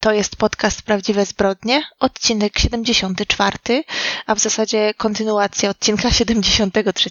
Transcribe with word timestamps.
To 0.00 0.12
jest 0.12 0.36
podcast 0.36 0.82
Prawdziwe 0.82 1.26
Zbrodnie, 1.26 1.82
odcinek 1.98 2.58
74, 2.58 3.84
a 4.26 4.34
w 4.34 4.38
zasadzie 4.38 4.94
kontynuacja 4.94 5.70
odcinka 5.70 6.10
73. 6.10 7.10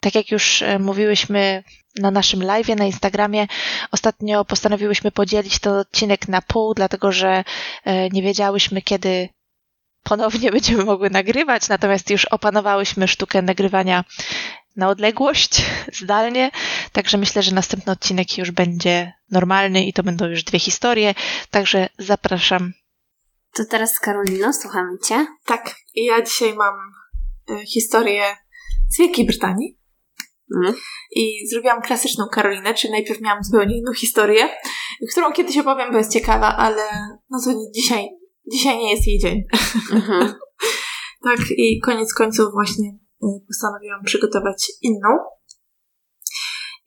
Tak 0.00 0.14
jak 0.14 0.30
już 0.30 0.62
e, 0.62 0.78
mówiłyśmy 0.78 1.64
na 1.98 2.10
naszym 2.10 2.42
live 2.42 2.68
na 2.68 2.84
Instagramie, 2.84 3.46
ostatnio 3.90 4.44
postanowiłyśmy 4.44 5.10
podzielić 5.10 5.58
ten 5.58 5.72
odcinek 5.72 6.28
na 6.28 6.42
pół, 6.42 6.74
dlatego 6.74 7.12
że 7.12 7.44
e, 7.84 8.08
nie 8.08 8.22
wiedziałyśmy, 8.22 8.82
kiedy 8.82 9.28
ponownie 10.02 10.50
będziemy 10.50 10.84
mogły 10.84 11.10
nagrywać, 11.10 11.68
natomiast 11.68 12.10
już 12.10 12.24
opanowałyśmy 12.24 13.08
sztukę 13.08 13.42
nagrywania 13.42 14.04
na 14.78 14.88
odległość, 14.88 15.62
zdalnie, 16.02 16.50
także 16.92 17.18
myślę, 17.18 17.42
że 17.42 17.54
następny 17.54 17.92
odcinek 17.92 18.38
już 18.38 18.50
będzie 18.50 19.12
normalny 19.30 19.84
i 19.84 19.92
to 19.92 20.02
będą 20.02 20.26
już 20.26 20.42
dwie 20.42 20.58
historie, 20.58 21.14
także 21.50 21.88
zapraszam. 21.98 22.72
To 23.54 23.64
teraz 23.64 23.98
Karolino, 24.00 24.52
słuchamy 24.52 24.98
Cię. 25.08 25.26
Tak, 25.44 25.74
ja 25.94 26.22
dzisiaj 26.22 26.54
mam 26.54 26.74
y, 27.50 27.66
historię 27.66 28.22
z 28.88 28.98
Wielkiej 28.98 29.26
Brytanii. 29.26 29.78
Mm. 30.56 30.74
I 31.10 31.48
zrobiłam 31.48 31.82
klasyczną 31.82 32.24
Karolinę, 32.32 32.74
czyli 32.74 32.90
najpierw 32.90 33.20
miałam 33.20 33.44
zupełnie 33.44 33.78
inną 33.78 33.92
historię, 33.92 34.48
którą 35.12 35.32
kiedyś 35.32 35.58
opowiem, 35.58 35.92
bo 35.92 35.98
jest 35.98 36.12
ciekawa, 36.12 36.56
ale 36.56 36.82
no 37.30 37.38
to 37.44 37.50
dzisiaj, 37.74 38.08
dzisiaj 38.52 38.78
nie 38.78 38.90
jest 38.90 39.06
jej 39.06 39.18
dzień. 39.18 39.42
Mm-hmm. 39.90 40.34
tak, 41.24 41.38
i 41.56 41.80
koniec 41.80 42.14
końców 42.14 42.52
właśnie 42.52 42.98
postanowiłam 43.20 44.04
przygotować 44.04 44.72
inną. 44.82 45.08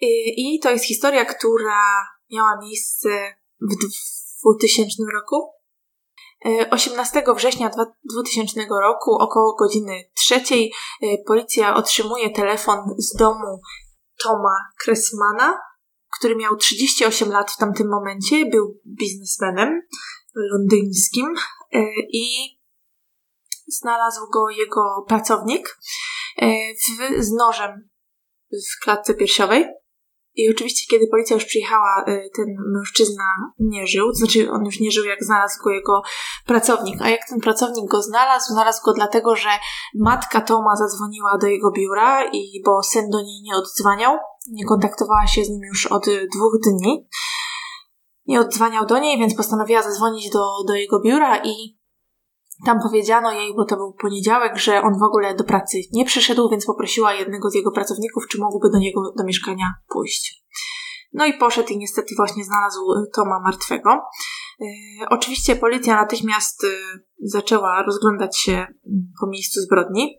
Y, 0.04 0.08
I 0.38 0.60
to 0.64 0.70
jest 0.70 0.86
historia, 0.86 1.26
która 1.26 2.08
miała 2.32 2.60
miejsce 2.62 3.10
w 3.62 3.76
2000 4.56 5.04
roku. 5.14 5.52
18 6.72 7.20
y, 7.20 7.34
września 7.36 7.72
2000 8.14 8.62
roku, 8.82 9.12
około 9.12 9.56
godziny 9.56 10.10
trzeciej, 10.16 10.74
policja 11.28 11.76
otrzymuje 11.76 12.30
telefon 12.30 12.80
z 12.98 13.18
domu 13.18 13.62
Toma 14.24 14.56
Kressmana, 14.84 15.60
który 16.20 16.36
miał 16.36 16.56
38 16.56 17.32
lat 17.32 17.52
w 17.52 17.58
tamtym 17.58 17.90
momencie, 17.90 18.46
był 18.46 18.80
biznesmenem 18.86 19.82
londyńskim 20.36 21.34
i 22.14 22.58
znalazł 23.68 24.30
go 24.30 24.50
jego 24.50 25.06
pracownik, 25.08 25.78
w, 26.40 27.24
z 27.24 27.32
nożem 27.32 27.90
w 28.52 28.84
klatce 28.84 29.14
piersiowej. 29.14 29.66
I 30.36 30.50
oczywiście, 30.50 30.88
kiedy 30.90 31.08
policja 31.08 31.34
już 31.34 31.46
przyjechała, 31.46 32.06
e, 32.08 32.30
ten 32.36 32.46
mężczyzna 32.74 33.24
nie 33.60 33.88
żył, 33.88 34.14
znaczy 34.14 34.52
on 34.52 34.66
już 34.66 34.80
nie 34.80 34.92
żył, 34.92 35.06
jak 35.06 35.24
znalazł 35.24 35.64
go 35.64 35.70
jego 35.70 36.02
pracownik. 36.46 37.02
A 37.02 37.10
jak 37.10 37.30
ten 37.30 37.40
pracownik 37.40 37.92
go 37.92 38.02
znalazł? 38.02 38.54
Znalazł 38.54 38.86
go 38.86 38.94
dlatego, 38.94 39.36
że 39.36 39.50
matka 40.00 40.42
Toma 40.42 40.76
zadzwoniła 40.76 41.38
do 41.42 41.48
jego 41.48 41.72
biura, 41.72 42.30
i 42.34 42.62
bo 42.66 42.84
syn 42.84 43.10
do 43.10 43.22
niej 43.22 43.42
nie 43.42 43.56
odzwaniał, 43.56 44.18
nie 44.52 44.66
kontaktowała 44.66 45.28
się 45.28 45.46
z 45.46 45.50
nim 45.50 45.62
już 45.64 45.86
od 45.86 46.06
dwóch 46.36 46.58
dni. 46.64 47.08
Nie 48.26 48.42
odzwaniał 48.42 48.86
do 48.86 49.00
niej, 49.00 49.20
więc 49.20 49.36
postanowiła 49.36 49.82
zadzwonić 49.82 50.30
do, 50.30 50.64
do 50.68 50.74
jego 50.74 51.00
biura 51.00 51.42
i 51.44 51.81
tam 52.66 52.78
powiedziano 52.84 53.32
jej, 53.32 53.54
bo 53.56 53.66
to 53.66 53.76
był 53.76 53.94
poniedziałek, 53.94 54.58
że 54.58 54.82
on 54.82 55.00
w 55.00 55.04
ogóle 55.04 55.36
do 55.36 55.44
pracy 55.44 55.78
nie 55.92 56.06
przyszedł, 56.06 56.50
więc 56.50 56.66
poprosiła 56.66 57.14
jednego 57.14 57.50
z 57.50 57.56
jego 57.56 57.72
pracowników, 57.72 58.28
czy 58.28 58.40
mógłby 58.40 58.70
do 58.70 58.78
niego 58.78 59.14
do 59.18 59.24
mieszkania 59.24 59.66
pójść. 59.90 60.44
No 61.14 61.26
i 61.26 61.34
poszedł 61.34 61.70
i 61.70 61.78
niestety 61.78 62.16
właśnie 62.18 62.44
znalazł 62.44 62.80
Toma 63.16 63.40
martwego. 63.40 63.90
E, 64.62 65.10
oczywiście 65.10 65.56
policja 65.56 65.96
natychmiast 65.96 66.64
e, 66.64 66.68
zaczęła 67.20 67.84
rozglądać 67.84 68.38
się 68.38 68.52
mm, 68.52 68.68
po 69.22 69.28
miejscu 69.28 69.62
zbrodni 69.62 70.18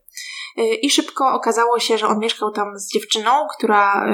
e, 0.57 0.75
i 0.75 0.91
szybko 0.91 1.33
okazało 1.35 1.79
się, 1.79 1.99
że 1.99 2.07
on 2.07 2.19
mieszkał 2.19 2.51
tam 2.51 2.79
z 2.79 2.93
dziewczyną, 2.93 3.31
która 3.59 4.07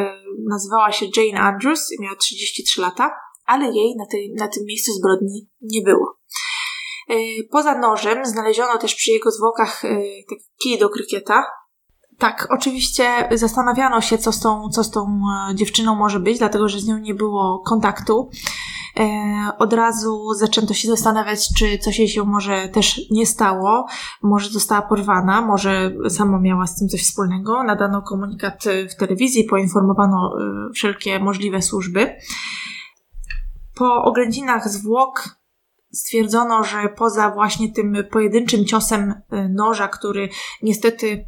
nazywała 0.49 0.93
się 0.93 1.07
Jane 1.17 1.41
Andrews 1.41 1.93
i 1.93 2.03
miała 2.03 2.17
33 2.17 2.81
lata, 2.81 3.11
ale 3.47 3.73
jej 3.73 3.97
na, 3.97 4.07
tej, 4.07 4.33
na 4.35 4.49
tym 4.49 4.65
miejscu 4.65 4.93
zbrodni 4.93 5.49
nie 5.63 5.83
było. 5.83 6.19
E, 7.09 7.15
poza 7.51 7.79
nożem 7.79 8.27
znaleziono 8.27 8.79
też 8.79 8.95
przy 8.95 9.11
jego 9.11 9.31
zwłokach 9.31 9.85
e, 9.85 9.89
taki 10.29 10.45
kij 10.63 10.79
do 10.79 10.89
krykieta. 10.89 11.45
Tak, 12.19 12.49
oczywiście 12.51 13.29
zastanawiano 13.33 14.01
się, 14.01 14.19
co 14.19 14.33
z, 14.33 14.41
tą, 14.41 14.69
co 14.69 14.85
z 14.85 14.91
tą 14.91 15.21
e, 15.51 15.55
dziewczyną 15.55 15.95
może 15.95 16.21
być, 16.21 16.39
dlatego 16.39 16.69
że 16.69 16.81
z 16.81 16.87
nią 16.87 16.99
nie 16.99 17.15
było 17.15 17.63
kontaktu. 17.67 18.31
Od 19.59 19.73
razu 19.73 20.35
zaczęto 20.35 20.75
się 20.75 20.89
zastanawiać, 20.89 21.49
czy 21.59 21.79
coś 21.79 21.99
jej 21.99 22.09
się 22.09 22.25
może 22.25 22.69
też 22.69 23.01
nie 23.11 23.27
stało, 23.27 23.87
może 24.23 24.51
została 24.51 24.83
porwana, 24.83 25.41
może 25.41 25.93
sama 26.09 26.41
miała 26.41 26.67
z 26.67 26.79
tym 26.79 26.89
coś 26.89 27.03
wspólnego. 27.03 27.63
Nadano 27.63 28.03
komunikat 28.03 28.65
w 28.91 28.97
telewizji, 28.97 29.45
poinformowano 29.45 30.33
wszelkie 30.75 31.19
możliwe 31.19 31.63
służby. 31.63 32.17
Po 33.75 34.05
oględzinach 34.05 34.69
zwłok 34.69 35.39
stwierdzono, 35.93 36.65
że 36.65 36.89
poza 36.97 37.31
właśnie 37.31 37.73
tym 37.73 37.97
pojedynczym 38.11 38.65
ciosem 38.65 39.11
y, 39.11 39.49
noża, 39.49 39.89
który 39.89 40.29
niestety 40.63 41.25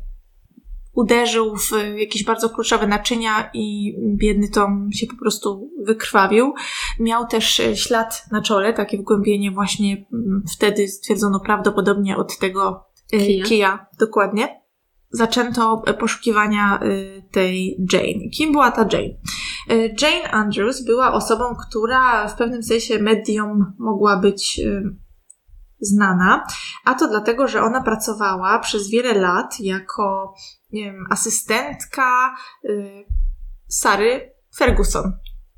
uderzył 0.93 1.57
w 1.57 1.71
jakieś 1.97 2.25
bardzo 2.25 2.51
kluczowe 2.51 2.87
naczynia 2.87 3.51
i 3.55 3.95
biedny 4.17 4.49
Tom 4.49 4.89
się 4.93 5.07
po 5.07 5.17
prostu 5.17 5.71
wykrwawił. 5.85 6.55
Miał 7.01 7.27
też 7.27 7.61
y, 7.61 7.77
ślad 7.77 8.25
na 8.33 8.43
czole, 8.43 8.73
takie 8.73 8.99
wgłębienie 8.99 9.51
właśnie 9.51 10.07
wtedy 10.53 10.89
stwierdzono 10.89 11.41
prawdopodobnie 11.41 12.17
od 12.17 12.39
tego 12.39 12.85
y, 13.15 13.19
kija, 13.19 13.45
kija 13.45 13.87
dokładnie 13.99 14.60
zaczęto 15.11 15.83
poszukiwania 16.01 16.81
y, 16.83 17.23
tej 17.33 17.87
Jane. 17.93 18.31
Kim 18.37 18.53
była 18.53 18.71
ta 18.71 18.83
Jane? 18.93 19.15
Y, 19.71 19.95
Jane 20.03 20.31
Andrews 20.31 20.85
była 20.85 21.13
osobą, 21.13 21.45
która 21.69 22.29
w 22.29 22.37
pewnym 22.37 22.63
sensie 22.63 22.99
medium 22.99 23.73
mogła 23.79 24.17
być 24.17 24.61
znana, 25.81 26.47
a 26.85 26.95
to 26.95 27.09
dlatego, 27.09 27.49
że 27.49 27.63
ona 27.63 27.83
pracowała 27.83 28.59
przez 28.59 28.91
wiele 28.91 29.15
lat 29.15 29.61
jako 29.61 30.35
wiem, 30.73 31.07
asystentka 31.11 32.35
Sary 33.69 34.35
Ferguson. 34.57 35.13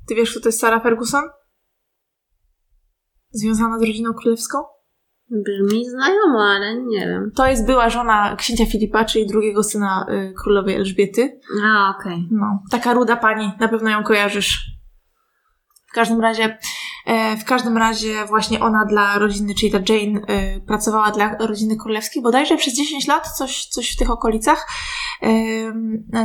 Ty 0.07 0.15
wiesz, 0.15 0.31
kto 0.31 0.39
to 0.39 0.49
jest 0.49 0.59
Sara 0.59 0.79
Ferguson? 0.79 1.23
Związana 3.31 3.79
z 3.79 3.81
rodziną 3.81 4.13
królewską? 4.13 4.57
Brzmi 5.31 5.85
znajomo, 5.89 6.39
ale 6.39 6.75
nie 6.75 7.07
wiem. 7.07 7.31
To 7.35 7.47
jest 7.47 7.65
była 7.65 7.89
żona 7.89 8.35
księcia 8.35 8.65
Filipa, 8.65 9.05
czyli 9.05 9.27
drugiego 9.27 9.63
syna 9.63 10.05
y, 10.09 10.33
królowej 10.43 10.75
Elżbiety. 10.75 11.39
A, 11.63 11.95
okej. 11.99 12.13
Okay. 12.13 12.27
No, 12.31 12.59
taka 12.71 12.93
ruda 12.93 13.15
pani, 13.15 13.51
na 13.59 13.67
pewno 13.67 13.89
ją 13.89 14.03
kojarzysz. 14.03 14.73
W 15.87 15.95
każdym 15.95 16.21
razie, 16.21 16.57
e, 17.05 17.37
w 17.37 17.45
każdym 17.45 17.77
razie 17.77 18.25
właśnie 18.25 18.59
ona 18.59 18.85
dla 18.85 19.19
rodziny, 19.19 19.55
czyli 19.55 19.71
ta 19.71 19.77
Jane 19.77 20.21
e, 20.27 20.59
pracowała 20.59 21.11
dla 21.11 21.37
rodziny 21.37 21.77
królewskiej 21.77 22.23
bodajże 22.23 22.57
przez 22.57 22.73
10 22.73 23.07
lat, 23.07 23.27
coś, 23.27 23.65
coś 23.65 23.93
w 23.93 23.97
tych 23.97 24.09
okolicach. 24.09 24.67
E, 25.21 25.27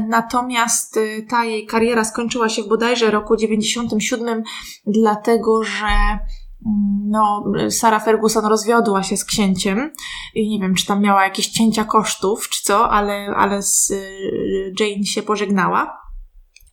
natomiast 0.09 0.99
ta 1.29 1.45
jej 1.45 1.67
kariera 1.67 2.05
skończyła 2.05 2.49
się 2.49 2.63
w 2.63 2.69
bodajże 2.69 3.11
roku 3.11 3.37
97, 3.37 4.43
dlatego 4.87 5.65
że 5.65 6.19
no, 7.09 7.45
Sara 7.71 8.01
Ferguson 8.01 8.45
rozwiodła 8.47 9.03
się 9.03 9.17
z 9.17 9.25
księciem 9.25 9.93
i 10.35 10.49
nie 10.49 10.61
wiem, 10.61 10.75
czy 10.75 10.87
tam 10.87 11.03
miała 11.03 11.25
jakieś 11.25 11.49
cięcia 11.49 11.85
kosztów, 11.85 12.49
czy 12.49 12.63
co, 12.63 12.91
ale, 12.91 13.27
ale 13.37 13.63
z 13.63 13.91
y, 13.91 14.75
Jane 14.81 15.05
się 15.05 15.23
pożegnała. 15.23 15.99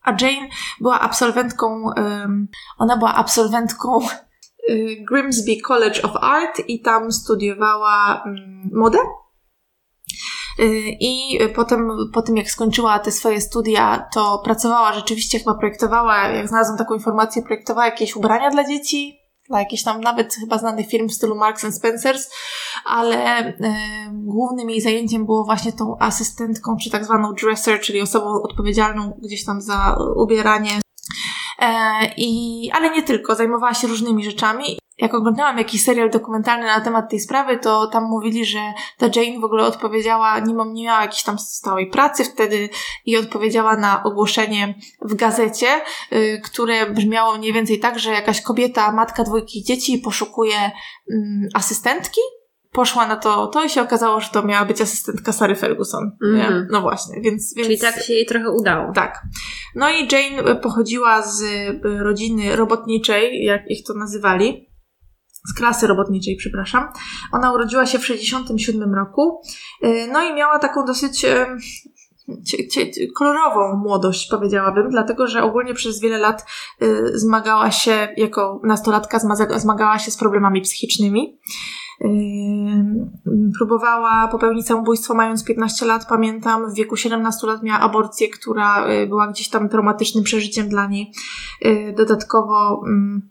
A 0.02 0.10
Jane 0.10 0.48
była 0.80 1.00
absolwentką, 1.00 1.84
ona 2.78 2.96
była 2.96 3.14
absolwentką 3.14 4.00
y, 4.70 5.04
Grimsby 5.10 5.56
College 5.60 6.02
of 6.02 6.12
Art 6.20 6.62
i 6.68 6.80
tam 6.80 7.12
studiowała 7.12 8.24
modę. 8.72 8.98
Y, 10.60 10.96
I 11.00 11.38
potem, 11.54 11.90
po 12.12 12.22
tym 12.22 12.36
jak 12.36 12.50
skończyła 12.50 12.98
te 12.98 13.12
swoje 13.12 13.40
studia, 13.40 14.08
to 14.14 14.42
pracowała 14.44 14.92
rzeczywiście, 14.92 15.38
chyba 15.38 15.54
projektowała, 15.54 16.28
jak 16.28 16.48
znalazłam 16.48 16.78
taką 16.78 16.94
informację, 16.94 17.42
projektowała 17.42 17.86
jakieś 17.86 18.16
ubrania 18.16 18.50
dla 18.50 18.68
dzieci, 18.68 19.25
dla 19.48 19.58
jakichś 19.58 19.82
tam 19.82 20.00
nawet 20.00 20.34
chyba 20.34 20.58
znanych 20.58 20.88
firm 20.88 21.08
w 21.08 21.12
stylu 21.12 21.36
Marks 21.36 21.64
and 21.64 21.74
Spencers, 21.74 22.30
ale 22.84 23.16
e, 23.46 23.54
głównym 24.12 24.70
jej 24.70 24.80
zajęciem 24.80 25.26
było 25.26 25.44
właśnie 25.44 25.72
tą 25.72 25.98
asystentką, 25.98 26.76
czy 26.76 26.90
tak 26.90 27.04
zwaną 27.04 27.34
dresser, 27.34 27.80
czyli 27.80 28.00
osobą 28.00 28.42
odpowiedzialną 28.42 29.18
gdzieś 29.22 29.44
tam 29.44 29.60
za 29.60 29.98
ubieranie. 30.16 30.80
E, 31.58 31.70
i, 32.16 32.70
ale 32.74 32.90
nie 32.90 33.02
tylko, 33.02 33.34
zajmowała 33.34 33.74
się 33.74 33.88
różnymi 33.88 34.24
rzeczami. 34.24 34.78
Jak 34.98 35.14
oglądałam 35.14 35.58
jakiś 35.58 35.84
serial 35.84 36.10
dokumentalny 36.10 36.66
na 36.66 36.80
temat 36.80 37.10
tej 37.10 37.20
sprawy, 37.20 37.58
to 37.58 37.86
tam 37.86 38.04
mówili, 38.04 38.44
że 38.44 38.58
ta 38.98 39.06
Jane 39.06 39.40
w 39.40 39.44
ogóle 39.44 39.64
odpowiedziała, 39.64 40.38
nie, 40.38 40.54
nie 40.72 40.84
miała 40.84 41.02
jakiejś 41.02 41.22
tam 41.22 41.38
stałej 41.38 41.90
pracy 41.90 42.24
wtedy 42.24 42.68
i 43.06 43.16
odpowiedziała 43.16 43.76
na 43.76 44.02
ogłoszenie 44.02 44.74
w 45.02 45.14
gazecie, 45.14 45.66
y, 46.12 46.40
które 46.44 46.90
brzmiało 46.90 47.38
mniej 47.38 47.52
więcej 47.52 47.78
tak, 47.78 47.98
że 47.98 48.10
jakaś 48.10 48.40
kobieta, 48.40 48.92
matka 48.92 49.24
dwójki 49.24 49.64
dzieci 49.64 49.98
poszukuje 49.98 50.56
mm, 51.10 51.48
asystentki 51.54 52.20
poszła 52.72 53.06
na 53.06 53.16
to, 53.16 53.46
to 53.46 53.64
i 53.64 53.70
się 53.70 53.82
okazało, 53.82 54.20
że 54.20 54.28
to 54.28 54.42
miała 54.42 54.64
być 54.64 54.80
asystentka 54.80 55.32
Sary 55.32 55.54
Ferguson. 55.54 56.16
Mm. 56.24 56.68
No 56.70 56.80
właśnie, 56.80 57.20
więc, 57.20 57.54
więc... 57.54 57.68
Czyli 57.68 57.78
tak 57.78 58.02
się 58.02 58.12
jej 58.12 58.26
trochę 58.26 58.50
udało. 58.50 58.92
Tak. 58.92 59.22
No 59.74 59.90
i 59.90 60.08
Jane 60.12 60.56
pochodziła 60.56 61.22
z 61.22 61.44
rodziny 61.84 62.56
robotniczej, 62.56 63.44
jak 63.44 63.70
ich 63.70 63.86
to 63.86 63.94
nazywali 63.94 64.66
z 65.48 65.54
klasy 65.54 65.86
robotniczej, 65.86 66.36
przepraszam. 66.36 66.88
Ona 67.32 67.52
urodziła 67.52 67.86
się 67.86 67.98
w 67.98 68.06
67 68.06 68.94
roku, 68.94 69.40
y, 69.84 70.08
no 70.12 70.22
i 70.22 70.34
miała 70.34 70.58
taką 70.58 70.84
dosyć 70.84 71.24
y, 71.24 71.46
kolorową 73.16 73.76
młodość, 73.76 74.28
powiedziałabym, 74.30 74.90
dlatego 74.90 75.26
że 75.26 75.42
ogólnie 75.42 75.74
przez 75.74 76.00
wiele 76.00 76.18
lat 76.18 76.46
y, 76.82 77.18
zmagała 77.18 77.70
się, 77.70 78.08
jako 78.16 78.60
nastolatka 78.64 79.18
zmagała 79.56 79.98
się 79.98 80.10
z 80.10 80.16
problemami 80.16 80.60
psychicznymi. 80.60 81.38
Próbowała 83.58 84.28
popełnić 84.28 84.66
samobójstwo 84.66 85.14
mając 85.14 85.44
15 85.44 85.86
lat, 85.86 86.06
pamiętam. 86.08 86.70
W 86.70 86.74
wieku 86.74 86.96
17 86.96 87.46
lat 87.46 87.62
miała 87.62 87.80
aborcję, 87.80 88.28
która 88.28 88.86
była 89.08 89.26
gdzieś 89.26 89.48
tam 89.48 89.68
traumatycznym 89.68 90.24
przeżyciem 90.24 90.68
dla 90.68 90.86
niej. 90.86 91.12
Dodatkowo 91.96 92.82
mm, 92.86 93.30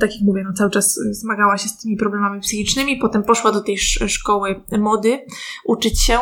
tak 0.00 0.14
jak 0.14 0.22
mówię, 0.22 0.42
no 0.44 0.52
cały 0.52 0.70
czas 0.70 0.98
zmagała 1.10 1.58
się 1.58 1.68
z 1.68 1.78
tymi 1.78 1.96
problemami 1.96 2.40
psychicznymi, 2.40 2.98
potem 2.98 3.22
poszła 3.22 3.52
do 3.52 3.60
tej 3.60 3.78
szkoły 4.08 4.62
mody 4.78 5.18
uczyć 5.64 6.02
się 6.02 6.18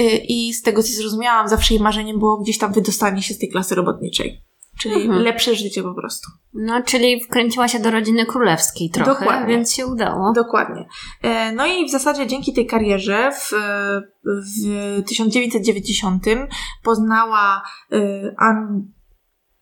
y, 0.00 0.02
i 0.28 0.54
z 0.54 0.62
tego 0.62 0.82
co 0.82 0.92
zrozumiałam, 0.92 1.48
zawsze 1.48 1.74
jej 1.74 1.82
marzeniem 1.82 2.18
było 2.18 2.36
gdzieś 2.36 2.58
tam 2.58 2.72
wydostanie 2.72 3.22
się 3.22 3.34
z 3.34 3.38
tej 3.38 3.48
klasy 3.48 3.74
robotniczej. 3.74 4.46
Czyli 4.78 4.94
mhm. 4.94 5.22
lepsze 5.22 5.54
życie 5.54 5.82
po 5.82 5.94
prostu. 5.94 6.30
No, 6.54 6.82
czyli 6.82 7.24
wkręciła 7.24 7.68
się 7.68 7.80
do 7.80 7.90
rodziny 7.90 8.26
królewskiej 8.26 8.90
trochę, 8.90 9.10
Dokładnie. 9.10 9.54
więc 9.54 9.74
się 9.74 9.86
udało. 9.86 10.32
Dokładnie. 10.32 10.88
E, 11.22 11.52
no 11.52 11.66
i 11.66 11.88
w 11.88 11.90
zasadzie 11.90 12.26
dzięki 12.26 12.52
tej 12.52 12.66
karierze 12.66 13.30
w, 13.32 13.50
w 14.24 15.02
1990 15.02 16.24
poznała 16.82 17.62
y, 17.92 18.34
Ann 18.38 18.95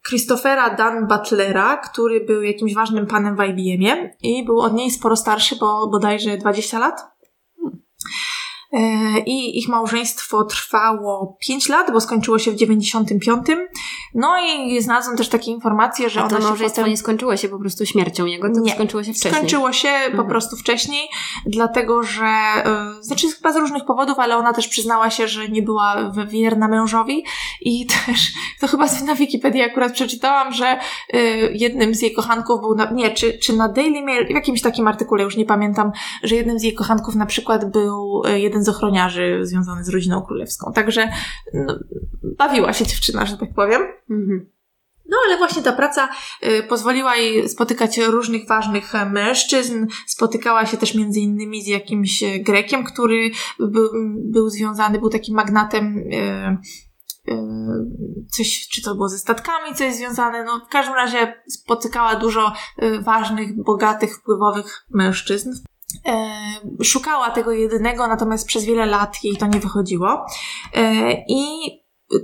Christophera 0.08 0.70
Dan 0.70 1.06
Butlera, 1.06 1.76
który 1.76 2.20
był 2.20 2.42
jakimś 2.42 2.74
ważnym 2.74 3.06
panem 3.06 3.36
w 3.36 3.40
IBM-ie 3.40 4.16
i 4.22 4.44
był 4.44 4.60
od 4.60 4.74
niej 4.74 4.90
sporo 4.90 5.16
starszy, 5.16 5.56
bo 5.56 5.86
bodajże 5.86 6.36
20 6.36 6.78
lat. 6.78 7.00
E, 7.00 7.70
I 9.26 9.58
ich 9.58 9.68
małżeństwo 9.68 10.44
trwało 10.44 11.36
5 11.40 11.68
lat, 11.68 11.92
bo 11.92 12.00
skończyło 12.00 12.38
się 12.38 12.52
w 12.52 12.54
95. 12.54 13.46
No 14.14 14.34
i 14.46 14.82
znalazłam 14.82 15.16
też 15.16 15.28
takie 15.28 15.50
informacje, 15.50 16.10
że 16.10 16.22
A 16.22 16.28
to 16.28 16.36
ona 16.36 16.44
małżeństwo 16.44 16.80
potem... 16.80 16.90
nie 16.90 16.96
skończyło 16.96 17.36
się 17.36 17.48
po 17.48 17.58
prostu 17.58 17.86
śmiercią 17.86 18.26
jego, 18.26 18.54
to 18.54 18.60
nie. 18.60 18.72
skończyło 18.72 19.02
się 19.02 19.12
wcześniej. 19.12 19.34
Skończyło 19.34 19.72
się 19.72 19.88
mhm. 19.88 20.16
po 20.16 20.24
prostu 20.24 20.56
wcześniej, 20.56 21.08
dlatego 21.46 22.02
że, 22.02 22.34
yy, 22.96 23.04
znaczy 23.04 23.32
chyba 23.32 23.52
z 23.52 23.56
różnych 23.56 23.84
powodów, 23.84 24.18
ale 24.18 24.36
ona 24.36 24.52
też 24.52 24.68
przyznała 24.68 25.10
się, 25.10 25.28
że 25.28 25.48
nie 25.48 25.62
była 25.62 26.12
wierna 26.26 26.68
mężowi 26.68 27.24
i 27.60 27.86
też, 28.06 28.32
to 28.60 28.66
chyba 28.66 28.86
na 29.06 29.14
Wikipedii 29.14 29.62
akurat 29.62 29.92
przeczytałam, 29.92 30.52
że 30.52 30.78
yy, 31.12 31.20
jednym 31.52 31.94
z 31.94 32.02
jej 32.02 32.12
kochanków 32.12 32.60
był, 32.60 32.74
na, 32.74 32.90
nie, 32.90 33.10
czy, 33.10 33.38
czy 33.38 33.52
na 33.52 33.68
Daily 33.68 34.02
Mail, 34.02 34.26
w 34.26 34.30
jakimś 34.30 34.62
takim 34.62 34.88
artykule, 34.88 35.24
już 35.24 35.36
nie 35.36 35.46
pamiętam, 35.46 35.92
że 36.22 36.34
jednym 36.34 36.58
z 36.58 36.62
jej 36.62 36.74
kochanków 36.74 37.14
na 37.14 37.26
przykład 37.26 37.70
był 37.70 38.22
y, 38.26 38.40
jeden 38.64 38.74
z 38.74 38.76
ochroniarzy 38.76 39.38
związany 39.42 39.84
z 39.84 39.88
rodziną 39.88 40.22
królewską. 40.22 40.72
Także 40.72 41.08
no, 41.54 41.78
bawiła 42.38 42.72
się 42.72 42.86
dziewczyna, 42.86 43.26
że 43.26 43.36
tak 43.36 43.54
powiem. 43.54 43.82
Mhm. 44.10 44.50
No 45.08 45.16
ale 45.26 45.38
właśnie 45.38 45.62
ta 45.62 45.72
praca 45.72 46.08
y, 46.42 46.62
pozwoliła 46.62 47.16
jej 47.16 47.48
spotykać 47.48 47.98
różnych 47.98 48.48
ważnych 48.48 48.92
mężczyzn. 49.10 49.86
Spotykała 50.06 50.66
się 50.66 50.76
też 50.76 50.94
między 50.94 51.20
innymi 51.20 51.62
z 51.62 51.66
jakimś 51.66 52.24
Grekiem, 52.40 52.84
który 52.84 53.30
był, 53.58 53.90
był 54.14 54.48
związany, 54.48 54.98
był 54.98 55.10
takim 55.10 55.34
magnatem 55.34 55.98
y, 55.98 56.58
y, 57.28 57.36
coś, 58.30 58.68
czy 58.68 58.82
to 58.82 58.94
było 58.94 59.08
ze 59.08 59.18
statkami 59.18 59.74
coś 59.74 59.94
związane, 59.94 60.44
no 60.44 60.60
w 60.66 60.72
każdym 60.72 60.94
razie 60.94 61.42
spotykała 61.48 62.16
dużo 62.16 62.52
y, 62.82 63.00
ważnych, 63.00 63.64
bogatych, 63.64 64.16
wpływowych 64.16 64.86
mężczyzn. 64.90 65.50
E, 66.06 66.84
szukała 66.84 67.30
tego 67.30 67.52
jedynego, 67.52 68.08
natomiast 68.08 68.46
przez 68.46 68.64
wiele 68.64 68.86
lat 68.86 69.24
jej 69.24 69.36
to 69.36 69.46
nie 69.46 69.60
wychodziło. 69.60 70.26
E, 70.74 71.12
I 71.28 71.44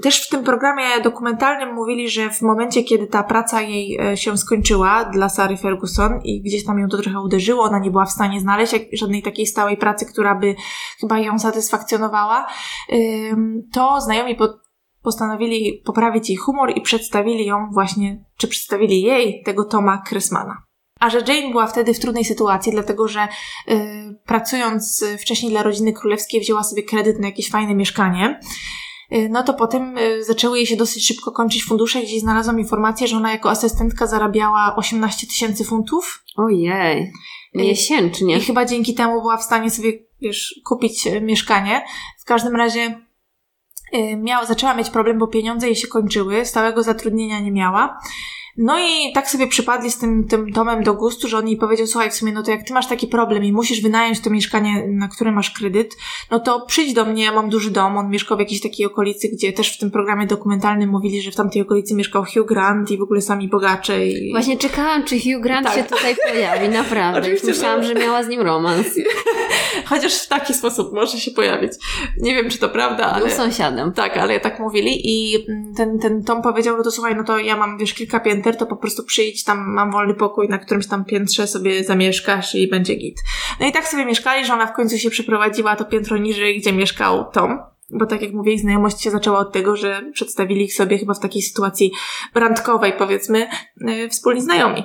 też 0.02 0.26
w 0.26 0.28
tym 0.28 0.44
programie 0.44 1.00
dokumentalnym 1.04 1.74
mówili, 1.74 2.10
że 2.10 2.30
w 2.30 2.42
momencie, 2.42 2.84
kiedy 2.84 3.06
ta 3.06 3.22
praca 3.22 3.62
jej 3.62 3.98
e, 4.00 4.16
się 4.16 4.38
skończyła 4.38 5.04
dla 5.04 5.28
Sary 5.28 5.56
Ferguson 5.56 6.20
i 6.24 6.42
gdzieś 6.42 6.64
tam 6.64 6.78
ją 6.78 6.88
to 6.88 7.02
trochę 7.02 7.20
uderzyło, 7.20 7.62
ona 7.62 7.78
nie 7.78 7.90
była 7.90 8.06
w 8.06 8.10
stanie 8.10 8.40
znaleźć 8.40 8.74
żadnej 8.92 9.22
takiej 9.22 9.46
stałej 9.46 9.76
pracy, 9.76 10.06
która 10.06 10.34
by 10.34 10.54
chyba 11.00 11.18
ją 11.18 11.38
satysfakcjonowała, 11.38 12.46
to 13.72 14.00
znajomi 14.00 14.36
postanowili 15.02 15.82
poprawić 15.84 16.28
jej 16.28 16.36
humor 16.36 16.72
i 16.76 16.80
przedstawili 16.80 17.46
ją 17.46 17.70
właśnie, 17.72 18.24
czy 18.36 18.48
przedstawili 18.48 19.02
jej 19.02 19.42
tego 19.42 19.64
Toma 19.64 20.02
Krysmana. 20.06 20.69
A 21.00 21.10
że 21.10 21.18
Jane 21.18 21.50
była 21.50 21.66
wtedy 21.66 21.94
w 21.94 22.00
trudnej 22.00 22.24
sytuacji, 22.24 22.72
dlatego 22.72 23.08
że 23.08 23.28
y, 23.68 24.18
pracując 24.26 25.04
wcześniej 25.20 25.52
dla 25.52 25.62
rodziny 25.62 25.92
królewskiej 25.92 26.40
wzięła 26.40 26.62
sobie 26.62 26.82
kredyt 26.82 27.20
na 27.20 27.26
jakieś 27.26 27.50
fajne 27.50 27.74
mieszkanie, 27.74 28.40
y, 29.12 29.28
no 29.30 29.42
to 29.42 29.54
potem 29.54 29.98
y, 29.98 30.24
zaczęły 30.24 30.56
jej 30.56 30.66
się 30.66 30.76
dosyć 30.76 31.06
szybko 31.06 31.32
kończyć 31.32 31.64
fundusze, 31.64 32.02
gdzie 32.02 32.20
znalazłam 32.20 32.58
informację, 32.58 33.06
że 33.06 33.16
ona 33.16 33.32
jako 33.32 33.50
asystentka 33.50 34.06
zarabiała 34.06 34.76
18 34.76 35.26
tysięcy 35.26 35.64
funtów. 35.64 36.24
Ojej, 36.36 37.12
miesięcznie. 37.54 38.36
I 38.36 38.40
chyba 38.40 38.64
dzięki 38.64 38.94
temu 38.94 39.20
była 39.20 39.36
w 39.36 39.42
stanie 39.42 39.70
sobie, 39.70 39.92
wiesz, 40.20 40.60
kupić 40.64 41.08
mieszkanie. 41.22 41.84
W 42.22 42.24
każdym 42.24 42.56
razie 42.56 43.00
miała, 44.16 44.46
zaczęła 44.46 44.74
mieć 44.74 44.90
problem, 44.90 45.18
bo 45.18 45.26
pieniądze 45.26 45.66
jej 45.66 45.76
się 45.76 45.88
kończyły, 45.88 46.44
stałego 46.44 46.82
zatrudnienia 46.82 47.40
nie 47.40 47.52
miała. 47.52 47.98
No 48.56 48.78
i 48.78 49.12
tak 49.12 49.30
sobie 49.30 49.46
przypadli 49.46 49.90
z 49.90 49.98
tym, 49.98 50.28
tym 50.28 50.50
domem 50.50 50.82
do 50.82 50.94
gustu, 50.94 51.28
że 51.28 51.38
on 51.38 51.48
jej 51.48 51.56
powiedział, 51.56 51.86
słuchaj, 51.86 52.10
w 52.10 52.14
sumie, 52.14 52.32
no 52.32 52.42
to 52.42 52.50
jak 52.50 52.62
ty 52.62 52.72
masz 52.72 52.86
taki 52.88 53.06
problem 53.06 53.44
i 53.44 53.52
musisz 53.52 53.82
wynająć 53.82 54.20
to 54.20 54.30
mieszkanie, 54.30 54.84
na 54.88 55.08
które 55.08 55.32
masz 55.32 55.50
kredyt, 55.50 55.96
no 56.30 56.40
to 56.40 56.66
przyjdź 56.66 56.94
do 56.94 57.04
mnie, 57.04 57.24
ja 57.24 57.32
mam 57.32 57.50
duży 57.50 57.70
dom, 57.70 57.98
on 57.98 58.10
mieszkał 58.10 58.36
w 58.36 58.40
jakiejś 58.40 58.60
takiej 58.60 58.86
okolicy, 58.86 59.28
gdzie 59.28 59.52
też 59.52 59.76
w 59.76 59.78
tym 59.78 59.90
programie 59.90 60.26
dokumentalnym 60.26 60.90
mówili, 60.90 61.22
że 61.22 61.30
w 61.30 61.36
tamtej 61.36 61.62
okolicy 61.62 61.94
mieszkał 61.94 62.24
Hugh 62.24 62.46
Grant 62.46 62.90
i 62.90 62.98
w 62.98 63.02
ogóle 63.02 63.20
sami 63.20 63.48
bogacze. 63.48 64.06
I... 64.06 64.32
Właśnie 64.32 64.56
czekałam, 64.56 65.04
czy 65.04 65.18
Hugh 65.18 65.42
Grant 65.42 65.66
tak. 65.66 65.76
się 65.76 65.84
tutaj 65.84 66.16
pojawi, 66.32 66.68
naprawdę. 66.82 67.30
Już 67.30 67.42
myślałam, 67.42 67.84
że 67.84 67.94
miała 67.94 68.22
z 68.22 68.28
nim 68.28 68.40
romans. 68.40 68.86
Chociaż 69.90 70.14
w 70.14 70.28
taki 70.28 70.54
sposób 70.54 70.92
może 70.92 71.18
się 71.18 71.30
pojawić. 71.30 71.72
Nie 72.18 72.34
wiem, 72.34 72.50
czy 72.50 72.58
to 72.58 72.68
prawda, 72.68 73.06
ale... 73.06 73.26
Był 73.26 73.36
sąsiadem. 73.36 73.92
Tak, 73.92 74.16
ale 74.16 74.40
tak 74.40 74.60
mówili 74.60 75.00
i 75.04 75.46
ten, 75.76 75.98
ten 75.98 76.24
Tom 76.24 76.42
powiedział, 76.42 76.76
no 76.76 76.82
to 76.82 76.90
słuchaj, 76.90 77.16
no 77.16 77.24
to 77.24 77.38
ja 77.38 77.56
mam, 77.56 77.78
wiesz, 77.78 77.94
kilka 77.94 78.20
to 78.40 78.66
po 78.66 78.76
prostu 78.76 79.04
przyjdź, 79.04 79.44
tam 79.44 79.74
mam 79.74 79.92
wolny 79.92 80.14
pokój, 80.14 80.48
na 80.48 80.58
którymś 80.58 80.86
tam 80.86 81.04
piętrze 81.04 81.46
sobie 81.46 81.84
zamieszkasz 81.84 82.54
i 82.54 82.68
będzie 82.68 82.94
git. 82.94 83.16
No 83.60 83.66
i 83.66 83.72
tak 83.72 83.88
sobie 83.88 84.04
mieszkali, 84.04 84.46
że 84.46 84.54
ona 84.54 84.66
w 84.66 84.72
końcu 84.72 84.98
się 84.98 85.10
przeprowadziła 85.10 85.76
to 85.76 85.84
piętro 85.84 86.16
niżej, 86.16 86.60
gdzie 86.60 86.72
mieszkał 86.72 87.30
Tom. 87.30 87.58
Bo 87.90 88.06
tak 88.06 88.22
jak 88.22 88.32
mówię, 88.32 88.52
ich 88.52 88.60
znajomość 88.60 89.02
się 89.02 89.10
zaczęła 89.10 89.38
od 89.38 89.52
tego, 89.52 89.76
że 89.76 90.10
przedstawili 90.12 90.64
ich 90.64 90.74
sobie 90.74 90.98
chyba 90.98 91.14
w 91.14 91.20
takiej 91.20 91.42
sytuacji 91.42 91.92
brandkowej, 92.34 92.92
powiedzmy, 92.98 93.48
yy, 93.76 94.08
wspólni 94.08 94.40
znajomi. 94.40 94.84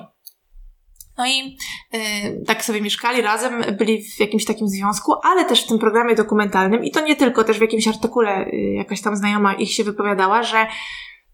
No 1.18 1.28
i 1.28 1.58
yy, 1.94 2.00
tak 2.48 2.66
sobie 2.66 2.82
mieszkali 2.82 3.22
razem, 3.22 3.64
byli 3.78 4.04
w 4.04 4.20
jakimś 4.20 4.46
takim 4.46 4.68
związku, 4.68 5.14
ale 5.24 5.46
też 5.46 5.64
w 5.64 5.68
tym 5.68 5.80
programie 5.80 6.16
dokumentalnym, 6.16 6.84
i 6.84 6.92
to 6.92 7.02
nie 7.02 7.16
tylko, 7.16 7.44
też 7.44 7.58
w 7.58 7.62
jakimś 7.62 7.88
artykule 7.88 8.50
yy, 8.52 8.74
jakaś 8.74 9.02
tam 9.02 9.16
znajoma 9.16 9.54
ich 9.54 9.74
się 9.74 9.84
wypowiadała, 9.84 10.44
że 10.44 10.68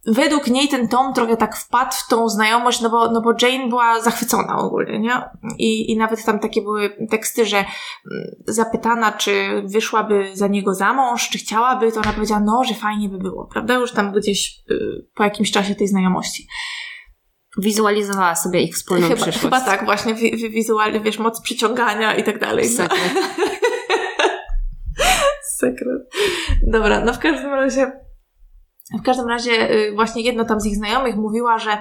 według 0.06 0.48
niej 0.48 0.68
ten 0.68 0.88
Tom 0.88 1.14
trochę 1.14 1.38
tak 1.38 1.58
wpadł 1.58 1.92
w 1.92 2.08
tą 2.08 2.30
znajomość, 2.30 2.82
no 2.82 2.90
bo, 2.90 3.12
no 3.12 3.22
bo 3.22 3.34
Jane 3.42 3.70
była 3.70 4.02
zachwycona 4.02 4.58
ogólnie, 4.58 5.00
nie? 5.00 5.22
I, 5.58 5.92
I 5.92 5.98
nawet 5.98 6.26
tam 6.26 6.40
takie 6.40 6.62
były 6.62 7.08
teksty, 7.10 7.46
że 7.46 7.58
mm, 7.58 7.68
zapytana, 8.48 9.12
czy 9.12 9.64
wyszłaby 9.66 10.32
za 10.34 10.48
niego 10.48 10.74
za 10.74 10.94
mąż, 10.94 11.30
czy 11.30 11.38
chciałaby, 11.38 11.92
to 11.92 12.00
ona 12.00 12.14
powiedziała, 12.14 12.42
no, 12.46 12.64
że 12.64 12.74
fajnie 12.74 13.10
by 13.10 13.18
było, 13.18 13.46
prawda? 13.46 13.74
Już 13.74 13.92
tam 13.92 14.12
gdzieś 14.12 14.60
y, 14.72 15.08
po 15.16 15.24
jakimś 15.24 15.52
czasie 15.52 15.76
tej 15.76 15.88
znajomości. 15.88 16.48
Wizualizowała 17.58 18.36
sobie 18.36 18.62
ich 18.62 18.76
wspólną 18.76 19.08
chyba, 19.08 19.16
przyszłość. 19.16 19.40
Chyba 19.40 19.62
tak, 19.62 19.86
właśnie 19.86 20.16
wizualnie, 20.50 21.00
wiesz, 21.00 21.20
moc 21.20 21.42
przyciągania 21.42 22.16
i 22.16 22.24
tak 22.24 22.40
dalej. 22.40 22.70
Sekret. 22.70 23.02
Sekret. 25.60 26.02
Dobra, 26.68 27.06
no 27.06 27.14
w 27.14 27.20
każdym 27.20 27.54
razie 27.54 27.92
w 29.00 29.02
każdym 29.02 29.28
razie 29.28 29.72
y, 29.72 29.92
właśnie 29.96 30.22
jedna 30.22 30.46
tam 30.46 30.60
z 30.60 30.66
ich 30.66 30.76
znajomych 30.76 31.16
mówiła, 31.16 31.58
że 31.58 31.78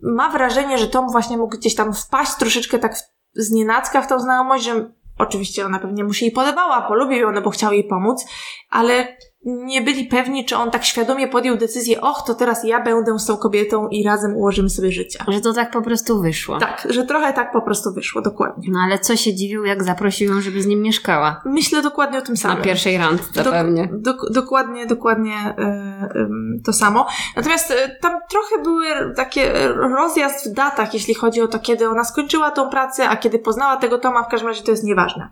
ma 0.00 0.28
wrażenie, 0.28 0.78
że 0.78 0.86
Tom 0.86 1.10
właśnie 1.10 1.36
mógł 1.36 1.56
gdzieś 1.56 1.74
tam 1.74 1.94
wpaść 1.94 2.34
troszeczkę 2.38 2.78
tak 2.78 2.94
z 3.34 3.50
nienacka 3.50 4.02
w 4.02 4.08
tą 4.08 4.18
znajomość, 4.18 4.64
że 4.64 4.90
oczywiście 5.18 5.66
ona 5.66 5.78
pewnie 5.78 6.04
mu 6.04 6.12
się 6.12 6.26
jej 6.26 6.32
podobała, 6.32 6.82
polubił 6.82 7.18
ją, 7.18 7.32
no 7.32 7.42
bo 7.42 7.50
chciał 7.50 7.72
jej 7.72 7.84
pomóc, 7.84 8.24
ale 8.70 9.16
nie 9.44 9.82
byli 9.82 10.04
pewni, 10.04 10.44
czy 10.44 10.56
on 10.56 10.70
tak 10.70 10.84
świadomie 10.84 11.28
podjął 11.28 11.56
decyzję, 11.56 12.00
och, 12.00 12.22
to 12.26 12.34
teraz 12.34 12.64
ja 12.64 12.82
będę 12.82 13.18
z 13.18 13.26
tą 13.26 13.36
kobietą 13.36 13.88
i 13.88 14.04
razem 14.04 14.36
ułożymy 14.36 14.70
sobie 14.70 14.92
życie. 14.92 15.18
Że 15.28 15.40
to 15.40 15.52
tak 15.52 15.70
po 15.70 15.82
prostu 15.82 16.20
wyszło. 16.20 16.58
Tak, 16.58 16.86
że 16.90 17.06
trochę 17.06 17.32
tak 17.32 17.52
po 17.52 17.62
prostu 17.62 17.94
wyszło, 17.94 18.22
dokładnie. 18.22 18.68
No 18.72 18.78
ale 18.84 18.98
co 18.98 19.16
się 19.16 19.34
dziwił, 19.34 19.64
jak 19.64 19.84
zaprosił 19.84 20.34
ją, 20.34 20.40
żeby 20.40 20.62
z 20.62 20.66
nim 20.66 20.82
mieszkała? 20.82 21.42
Myślę 21.44 21.82
dokładnie 21.82 22.18
o 22.18 22.22
tym 22.22 22.36
samym. 22.36 22.58
Na 22.58 22.64
pierwszej 22.64 22.98
randce 22.98 23.42
do, 23.44 23.50
pewnie. 23.50 23.88
Do, 23.92 24.14
dokładnie, 24.30 24.86
dokładnie 24.86 25.54
yy, 25.58 26.62
to 26.64 26.72
samo. 26.72 27.06
Natomiast 27.36 27.70
yy, 27.70 27.76
tam 28.00 28.12
trochę 28.30 28.62
były 28.62 28.86
takie 29.16 29.68
rozjazd 29.68 30.50
w 30.50 30.54
datach, 30.54 30.94
jeśli 30.94 31.14
chodzi 31.14 31.40
o 31.40 31.48
to, 31.48 31.58
kiedy 31.58 31.88
ona 31.88 32.04
skończyła 32.04 32.50
tą 32.50 32.70
pracę, 32.70 33.08
a 33.08 33.16
kiedy 33.16 33.38
poznała 33.38 33.76
tego 33.76 33.98
Toma, 33.98 34.22
w 34.22 34.28
każdym 34.28 34.48
razie 34.48 34.62
to 34.62 34.70
jest 34.70 34.84
nieważne. 34.84 35.28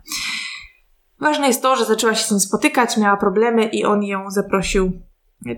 Ważne 1.21 1.47
jest 1.47 1.63
to, 1.63 1.77
że 1.77 1.85
zaczęła 1.85 2.15
się 2.15 2.25
z 2.25 2.31
nim 2.31 2.41
spotykać, 2.41 2.97
miała 2.97 3.17
problemy 3.17 3.65
i 3.65 3.85
on 3.85 4.03
ją 4.03 4.31
zaprosił. 4.31 4.93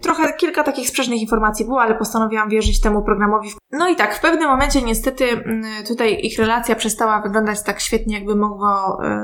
Trochę 0.03 0.33
kilka 0.33 0.63
takich 0.63 0.89
sprzecznych 0.89 1.21
informacji 1.21 1.65
było, 1.65 1.81
ale 1.81 1.95
postanowiłam 1.95 2.49
wierzyć 2.49 2.81
temu 2.81 3.03
programowi. 3.03 3.51
No 3.73 3.89
i 3.89 3.97
tak, 3.97 4.15
w 4.15 4.21
pewnym 4.21 4.49
momencie 4.49 4.83
niestety 4.83 5.25
mm, 5.25 5.85
tutaj 5.87 6.19
ich 6.23 6.39
relacja 6.39 6.75
przestała 6.75 7.23
wyglądać 7.23 7.63
tak 7.63 7.81
świetnie, 7.81 8.15
jakby 8.15 8.37
mogło, 8.37 8.99
e, 9.05 9.19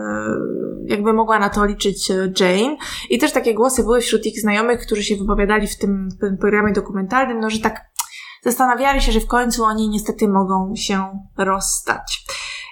jakby 0.87 1.13
mogła 1.13 1.39
na 1.39 1.51
to 1.51 1.65
liczyć 1.65 2.11
e, 2.11 2.15
Jane. 2.15 2.77
I 3.11 3.19
też 3.19 3.33
takie 3.33 3.55
głosy 3.55 3.83
były 3.83 4.01
wśród 4.01 4.27
ich 4.27 4.41
znajomych, 4.41 4.81
którzy 4.81 5.03
się 5.03 5.17
wypowiadali 5.17 5.67
w 5.67 5.79
tym, 5.79 6.09
w 6.11 6.21
tym 6.21 6.39
programie 6.39 6.73
dokumentalnym, 6.73 7.41
no 7.41 7.51
że 7.51 7.59
tak 7.59 7.81
zastanawiali 8.43 9.01
się, 9.01 9.13
że 9.13 9.21
w 9.21 9.27
końcu 9.27 9.65
oni 9.65 9.89
niestety 9.89 10.29
mogą 10.29 10.73
się 10.77 11.19
rozstać. 11.37 12.25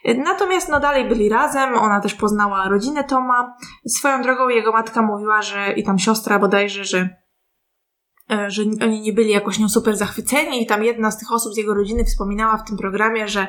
Natomiast 0.04 0.68
no 0.68 0.80
dalej 0.80 1.08
byli 1.08 1.28
razem, 1.28 1.74
ona 1.74 2.00
też 2.00 2.14
poznała 2.14 2.68
rodzinę 2.68 3.04
Toma. 3.04 3.56
Swoją 3.88 4.22
drogą 4.22 4.48
jego 4.48 4.72
matka 4.72 5.02
mówiła, 5.02 5.42
że 5.42 5.72
i 5.72 5.84
tam 5.84 5.98
siostra 5.98 6.38
bodajże, 6.38 6.84
że 6.84 7.08
e, 8.30 8.50
że 8.50 8.62
oni 8.62 9.00
nie 9.00 9.12
byli 9.12 9.30
jakoś 9.30 9.58
nią 9.58 9.68
super 9.68 9.96
zachwyceni 9.96 10.62
i 10.62 10.66
tam 10.66 10.84
jedna 10.84 11.10
z 11.10 11.18
tych 11.18 11.32
osób 11.32 11.54
z 11.54 11.56
jego 11.56 11.74
rodziny 11.74 12.04
wspominała 12.04 12.56
w 12.56 12.68
tym 12.68 12.76
programie, 12.76 13.28
że 13.28 13.46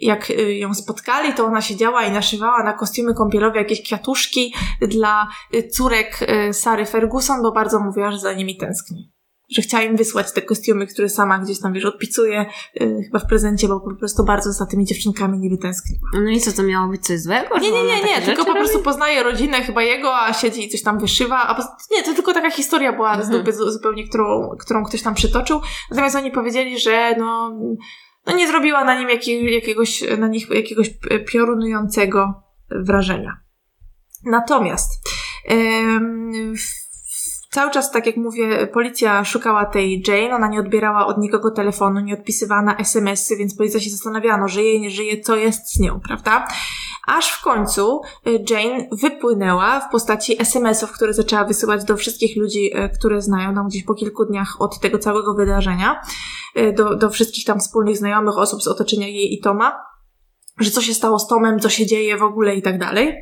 jak 0.00 0.30
e, 0.30 0.58
ją 0.58 0.74
spotkali, 0.74 1.34
to 1.34 1.44
ona 1.44 1.60
siedziała 1.60 2.02
i 2.04 2.12
naszywała 2.12 2.62
na 2.62 2.72
kostiumy 2.72 3.14
kąpielowe 3.14 3.58
jakieś 3.58 3.82
kwiatuszki 3.82 4.54
dla 4.80 5.28
e, 5.52 5.68
córek 5.68 6.18
Sary 6.52 6.86
Ferguson, 6.86 7.42
bo 7.42 7.52
bardzo 7.52 7.80
mówiła, 7.80 8.10
że 8.10 8.18
za 8.18 8.32
nimi 8.32 8.56
tęskni 8.56 9.15
że 9.48 9.62
chciała 9.62 9.82
im 9.82 9.96
wysłać 9.96 10.32
te 10.32 10.42
kostiumy, 10.42 10.86
które 10.86 11.08
sama 11.08 11.38
gdzieś 11.38 11.60
tam, 11.60 11.72
wiesz, 11.72 11.84
odpicuje 11.84 12.46
yy, 12.74 13.02
chyba 13.04 13.18
w 13.18 13.26
prezencie, 13.26 13.68
bo 13.68 13.80
po 13.80 13.94
prostu 13.94 14.24
bardzo 14.24 14.52
za 14.52 14.66
tymi 14.66 14.84
dziewczynkami 14.84 15.38
nie 15.38 15.58
tęskniła. 15.58 16.10
No 16.14 16.30
i 16.30 16.40
co, 16.40 16.52
to 16.52 16.62
miało 16.62 16.88
być 16.88 17.06
coś 17.06 17.20
złego? 17.20 17.58
Nie, 17.58 17.70
nie, 17.70 17.84
nie, 17.84 18.02
nie, 18.02 18.22
tylko 18.22 18.44
po 18.44 18.54
prostu 18.54 18.82
poznaje 18.82 19.22
rodzinę 19.22 19.62
chyba 19.62 19.82
jego, 19.82 20.16
a 20.16 20.32
siedzi 20.32 20.66
i 20.66 20.68
coś 20.68 20.82
tam 20.82 20.98
wyszywa, 20.98 21.48
a 21.48 21.76
nie, 21.90 22.02
to 22.02 22.14
tylko 22.14 22.32
taka 22.32 22.50
historia 22.50 22.92
była 22.92 23.14
mhm. 23.14 23.26
z 23.26 23.30
dupy 23.38 23.52
zupełnie, 23.52 24.08
którą, 24.08 24.48
którą 24.60 24.84
ktoś 24.84 25.02
tam 25.02 25.14
przytoczył. 25.14 25.60
Natomiast 25.90 26.16
oni 26.16 26.30
powiedzieli, 26.30 26.80
że 26.80 27.14
no, 27.18 27.58
no 28.26 28.36
nie 28.36 28.48
zrobiła 28.48 28.84
na 28.84 28.98
nim 28.98 29.08
jakiego, 29.08 29.48
jakiegoś, 29.48 30.04
na 30.18 30.28
nich 30.28 30.50
jakiegoś 30.50 30.90
piorunującego 31.32 32.42
wrażenia. 32.70 33.40
Natomiast 34.24 35.08
yy, 35.48 36.54
Cały 37.56 37.70
czas, 37.70 37.90
tak 37.90 38.06
jak 38.06 38.16
mówię, 38.16 38.66
policja 38.66 39.24
szukała 39.24 39.64
tej 39.64 40.02
Jane, 40.08 40.34
ona 40.34 40.48
nie 40.48 40.60
odbierała 40.60 41.06
od 41.06 41.18
nikogo 41.18 41.50
telefonu, 41.50 42.00
nie 42.00 42.14
odpisywała 42.14 42.76
SMS-y, 42.76 43.36
więc 43.36 43.56
policja 43.56 43.80
się 43.80 43.90
zastanawiała, 43.90 44.38
no 44.38 44.48
żyje, 44.48 44.80
nie 44.80 44.90
żyje, 44.90 45.20
co 45.20 45.36
jest 45.36 45.74
z 45.74 45.80
nią, 45.80 46.00
prawda? 46.00 46.46
Aż 47.06 47.30
w 47.30 47.42
końcu 47.42 48.00
y, 48.26 48.44
Jane 48.50 48.88
wypłynęła 48.92 49.80
w 49.80 49.90
postaci 49.90 50.42
SMS-ów, 50.42 50.92
które 50.92 51.14
zaczęła 51.14 51.44
wysyłać 51.44 51.84
do 51.84 51.96
wszystkich 51.96 52.36
ludzi, 52.36 52.76
y, 52.76 52.90
które 52.98 53.22
znają, 53.22 53.54
tam 53.54 53.68
gdzieś 53.68 53.84
po 53.84 53.94
kilku 53.94 54.24
dniach 54.24 54.56
od 54.58 54.80
tego 54.80 54.98
całego 54.98 55.34
wydarzenia, 55.34 56.00
y, 56.58 56.72
do, 56.72 56.96
do 56.96 57.10
wszystkich 57.10 57.44
tam 57.44 57.60
wspólnych 57.60 57.96
znajomych, 57.96 58.38
osób 58.38 58.62
z 58.62 58.68
otoczenia 58.68 59.08
jej 59.08 59.34
i 59.34 59.40
Toma 59.40 59.95
że 60.60 60.70
co 60.70 60.80
się 60.80 60.94
stało 60.94 61.18
z 61.18 61.28
Tomem, 61.28 61.60
co 61.60 61.68
się 61.68 61.86
dzieje 61.86 62.16
w 62.16 62.22
ogóle 62.22 62.56
i 62.56 62.62
tak 62.62 62.78
dalej. 62.78 63.14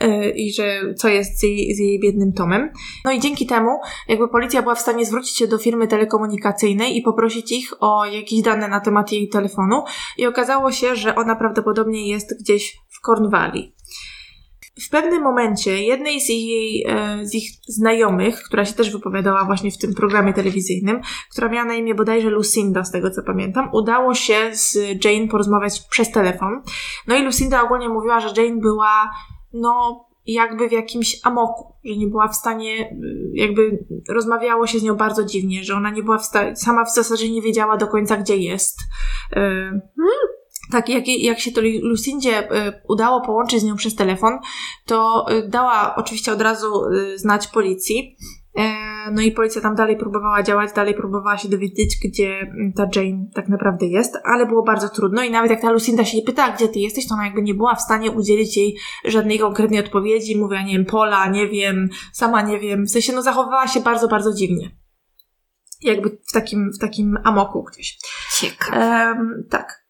E, 0.00 0.30
I 0.30 0.52
że 0.52 0.94
co 0.96 1.08
jest 1.08 1.40
z 1.40 1.42
jej, 1.42 1.74
z 1.74 1.78
jej 1.78 2.00
biednym 2.00 2.32
Tomem. 2.32 2.70
No 3.04 3.12
i 3.12 3.20
dzięki 3.20 3.46
temu, 3.46 3.70
jakby 4.08 4.28
policja 4.28 4.62
była 4.62 4.74
w 4.74 4.80
stanie 4.80 5.06
zwrócić 5.06 5.36
się 5.36 5.46
do 5.46 5.58
firmy 5.58 5.88
telekomunikacyjnej 5.88 6.96
i 6.96 7.02
poprosić 7.02 7.52
ich 7.52 7.72
o 7.80 8.04
jakieś 8.04 8.42
dane 8.42 8.68
na 8.68 8.80
temat 8.80 9.12
jej 9.12 9.28
telefonu. 9.28 9.82
I 10.18 10.26
okazało 10.26 10.72
się, 10.72 10.96
że 10.96 11.14
ona 11.14 11.36
prawdopodobnie 11.36 12.08
jest 12.08 12.40
gdzieś 12.40 12.78
w 12.88 13.00
Cornwalli 13.00 13.74
w 14.86 14.90
pewnym 14.90 15.22
momencie 15.22 15.82
jednej 15.82 16.20
z, 16.20 16.28
jej, 16.28 16.84
e, 16.88 17.26
z 17.26 17.34
ich 17.34 17.50
znajomych, 17.68 18.42
która 18.42 18.64
się 18.64 18.74
też 18.74 18.92
wypowiadała 18.92 19.44
właśnie 19.44 19.70
w 19.70 19.78
tym 19.78 19.94
programie 19.94 20.32
telewizyjnym, 20.32 21.00
która 21.30 21.48
miała 21.48 21.64
na 21.64 21.74
imię 21.74 21.94
bodajże 21.94 22.30
Lucinda, 22.30 22.84
z 22.84 22.90
tego 22.90 23.10
co 23.10 23.22
pamiętam, 23.22 23.68
udało 23.72 24.14
się 24.14 24.50
z 24.52 24.78
Jane 25.04 25.28
porozmawiać 25.28 25.80
przez 25.90 26.10
telefon. 26.10 26.62
No 27.06 27.16
i 27.16 27.22
Lucinda 27.22 27.62
ogólnie 27.62 27.88
mówiła, 27.88 28.20
że 28.20 28.42
Jane 28.42 28.60
była, 28.60 29.10
no, 29.52 30.04
jakby 30.26 30.68
w 30.68 30.72
jakimś 30.72 31.20
amoku, 31.24 31.72
że 31.84 31.96
nie 31.96 32.06
była 32.06 32.28
w 32.28 32.36
stanie, 32.36 32.96
jakby 33.32 33.86
rozmawiało 34.08 34.66
się 34.66 34.78
z 34.78 34.82
nią 34.82 34.94
bardzo 34.94 35.24
dziwnie, 35.24 35.64
że 35.64 35.74
ona 35.74 35.90
nie 35.90 36.02
była 36.02 36.18
w 36.18 36.24
stanie, 36.24 36.56
sama 36.56 36.84
w 36.84 36.94
zasadzie 36.94 37.30
nie 37.30 37.42
wiedziała 37.42 37.76
do 37.76 37.86
końca, 37.86 38.16
gdzie 38.16 38.36
jest. 38.36 38.78
Hmm 39.34 39.80
tak, 40.72 40.88
jak, 40.88 41.08
jak 41.08 41.40
się 41.40 41.52
to 41.52 41.60
Lucindzie 41.82 42.52
y, 42.68 42.72
udało 42.88 43.20
połączyć 43.20 43.60
z 43.60 43.64
nią 43.64 43.76
przez 43.76 43.94
telefon, 43.94 44.38
to 44.86 45.26
y, 45.32 45.48
dała 45.48 45.94
oczywiście 45.96 46.32
od 46.32 46.40
razu 46.40 46.84
y, 46.84 47.18
znać 47.18 47.46
policji. 47.46 48.16
E, 48.58 49.10
no 49.12 49.22
i 49.22 49.32
policja 49.32 49.60
tam 49.60 49.74
dalej 49.74 49.96
próbowała 49.96 50.42
działać, 50.42 50.72
dalej 50.72 50.94
próbowała 50.94 51.38
się 51.38 51.48
dowiedzieć, 51.48 51.98
gdzie 52.04 52.40
mm, 52.40 52.72
ta 52.72 52.82
Jane 52.96 53.26
tak 53.34 53.48
naprawdę 53.48 53.86
jest, 53.86 54.18
ale 54.24 54.46
było 54.46 54.62
bardzo 54.62 54.88
trudno 54.88 55.24
i 55.24 55.30
nawet 55.30 55.50
jak 55.50 55.60
ta 55.60 55.70
Lucinda 55.70 56.04
się 56.04 56.22
pytała, 56.22 56.54
gdzie 56.54 56.68
ty 56.68 56.78
jesteś, 56.78 57.08
to 57.08 57.14
ona 57.14 57.24
jakby 57.24 57.42
nie 57.42 57.54
była 57.54 57.74
w 57.74 57.80
stanie 57.80 58.10
udzielić 58.10 58.56
jej 58.56 58.76
żadnej 59.04 59.38
konkretnej 59.38 59.80
odpowiedzi. 59.80 60.36
Mówiła, 60.36 60.62
nie 60.62 60.72
wiem, 60.72 60.84
Pola, 60.84 61.26
nie 61.26 61.48
wiem, 61.48 61.88
sama 62.12 62.42
nie 62.42 62.60
wiem. 62.60 62.84
W 62.84 62.90
sensie, 62.90 63.12
no 63.12 63.22
zachowywała 63.22 63.68
się 63.68 63.80
bardzo, 63.80 64.08
bardzo 64.08 64.32
dziwnie. 64.34 64.70
Jakby 65.82 66.18
w 66.28 66.32
takim, 66.32 66.70
w 66.72 66.78
takim 66.78 67.18
amoku 67.24 67.62
gdzieś. 67.62 67.98
Ciekawe. 68.40 68.78
Um, 68.78 69.44
tak. 69.50 69.87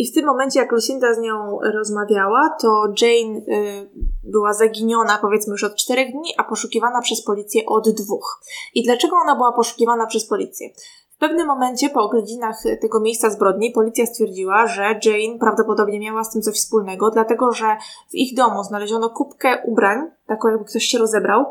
I 0.00 0.06
w 0.06 0.14
tym 0.14 0.26
momencie, 0.26 0.60
jak 0.60 0.72
Lucinda 0.72 1.14
z 1.14 1.18
nią 1.18 1.58
rozmawiała, 1.74 2.56
to 2.60 2.86
Jane 3.00 3.38
y, 3.38 3.90
była 4.24 4.52
zaginiona 4.52 5.18
powiedzmy 5.18 5.52
już 5.52 5.64
od 5.64 5.76
czterech 5.76 6.12
dni, 6.12 6.34
a 6.38 6.44
poszukiwana 6.44 7.00
przez 7.00 7.24
policję 7.24 7.66
od 7.66 7.90
dwóch. 7.90 8.40
I 8.74 8.82
dlaczego 8.82 9.16
ona 9.16 9.36
była 9.36 9.52
poszukiwana 9.52 10.06
przez 10.06 10.26
policję? 10.26 10.68
W 11.10 11.18
pewnym 11.18 11.46
momencie 11.46 11.90
po 11.90 12.08
godzinach 12.08 12.62
tego 12.80 13.00
miejsca 13.00 13.30
zbrodni 13.30 13.70
policja 13.70 14.06
stwierdziła, 14.06 14.66
że 14.66 14.82
Jane 14.82 15.38
prawdopodobnie 15.40 16.00
miała 16.00 16.24
z 16.24 16.32
tym 16.32 16.42
coś 16.42 16.54
wspólnego, 16.54 17.10
dlatego 17.10 17.52
że 17.52 17.76
w 18.10 18.14
ich 18.14 18.36
domu 18.36 18.64
znaleziono 18.64 19.10
kubkę 19.10 19.62
ubrań, 19.66 20.10
taką 20.26 20.48
jakby 20.48 20.64
ktoś 20.64 20.84
się 20.84 20.98
rozebrał. 20.98 21.44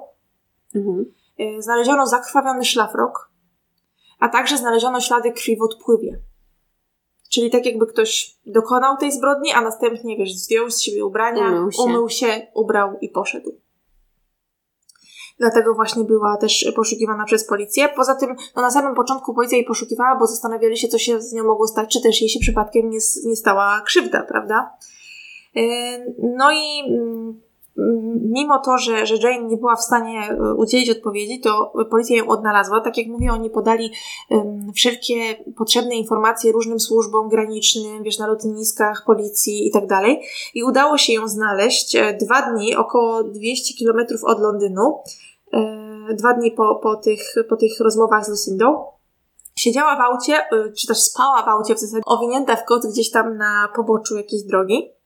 Mhm. 0.76 1.06
Y, 1.40 1.62
znaleziono 1.62 2.08
zakrwawiony 2.08 2.66
szlafrok, 2.66 3.32
a 4.20 4.30
także 4.30 4.58
znaleziono 4.58 5.02
ślady 5.02 5.32
krwi 5.32 5.58
w 5.58 5.62
odpływie. 5.62 6.29
Czyli 7.30 7.52
tak 7.52 7.66
jakby 7.66 7.88
ktoś 7.88 8.36
dokonał 8.46 8.98
tej 8.98 9.12
zbrodni, 9.12 9.52
a 9.52 9.62
następnie, 9.62 10.18
wiesz, 10.18 10.36
zdjął 10.36 10.70
z 10.70 10.82
siebie 10.82 11.06
ubrania, 11.06 11.48
umył 11.48 11.72
się, 11.72 11.84
umył 11.84 12.10
się 12.10 12.48
ubrał 12.54 12.98
i 13.02 13.10
poszedł. 13.10 13.52
Dlatego 15.40 15.74
właśnie 15.74 16.04
była 16.04 16.38
też 16.38 16.72
poszukiwana 16.76 17.26
przez 17.26 17.48
policję. 17.48 17.90
Poza 17.96 18.16
tym, 18.16 18.36
no 18.56 18.62
na 18.62 18.72
samym 18.72 18.96
początku 18.96 19.34
policja 19.34 19.58
jej 19.58 19.66
poszukiwała, 19.68 20.16
bo 20.20 20.28
zastanawiali 20.28 20.78
się, 20.78 20.88
co 20.88 20.98
się 20.98 21.22
z 21.22 21.34
nią 21.34 21.44
mogło 21.44 21.68
stać, 21.68 21.94
czy 21.94 22.02
też 22.02 22.22
jej 22.22 22.30
się 22.30 22.40
przypadkiem 22.40 22.90
nie, 22.90 23.00
nie 23.26 23.36
stała 23.36 23.82
krzywda, 23.82 24.24
prawda? 24.24 24.78
E, 25.56 25.62
no 26.38 26.52
i 26.52 26.94
mm, 26.94 27.42
mimo 28.22 28.60
to, 28.60 28.78
że, 28.78 29.06
że 29.06 29.16
Jane 29.16 29.48
nie 29.48 29.58
była 29.58 29.76
w 29.76 29.82
stanie 29.82 30.20
e, 30.20 30.54
udzielić 30.54 30.90
odpowiedzi, 30.90 31.40
to 31.40 31.74
policja 31.90 32.18
ją 32.18 32.28
odnalazła. 32.28 32.82
Tak 32.82 32.98
jak 32.98 33.08
mówię, 33.08 33.32
oni 33.32 33.50
podali 33.50 33.92
um, 34.30 34.74
wszelkie 34.76 35.16
potrzebne 35.58 35.96
informacje 35.96 36.52
różnym 36.52 36.80
służbom 36.80 37.30
granicznym, 37.30 38.04
wiesz, 38.04 38.20
na 38.20 38.28
lotniskach, 38.28 39.04
policji 39.06 39.68
i 39.68 39.72
tak 39.72 39.88
dalej. 39.88 40.22
I 40.54 40.64
udało 40.64 40.98
się 40.98 41.14
ją 41.14 41.28
znaleźć 41.28 41.96
e, 41.96 42.18
dwa 42.22 42.52
dni, 42.52 42.76
około 42.76 43.24
200 43.24 43.74
kilometrów 43.74 44.24
od 44.24 44.40
Londynu, 44.40 45.00
e, 45.54 46.14
dwa 46.14 46.34
dni 46.34 46.52
po, 46.52 46.76
po, 46.76 46.96
tych, 46.96 47.36
po 47.50 47.56
tych 47.56 47.80
rozmowach 47.80 48.26
z 48.26 48.30
Lucindą. 48.30 48.86
Siedziała 49.56 49.96
w 49.96 50.00
aucie, 50.00 50.34
czy 50.78 50.88
też 50.88 50.98
spała 50.98 51.44
w 51.44 51.48
aucie 51.48 51.76
w 51.76 51.80
zasadzie, 51.80 52.02
owinięta 52.06 52.56
w 52.56 52.66
kot 52.66 52.82
gdzieś 52.92 53.12
tam 53.12 53.38
na 53.38 53.70
poboczu 53.76 54.16
jakiejś 54.16 54.44
drogi. 54.44 54.99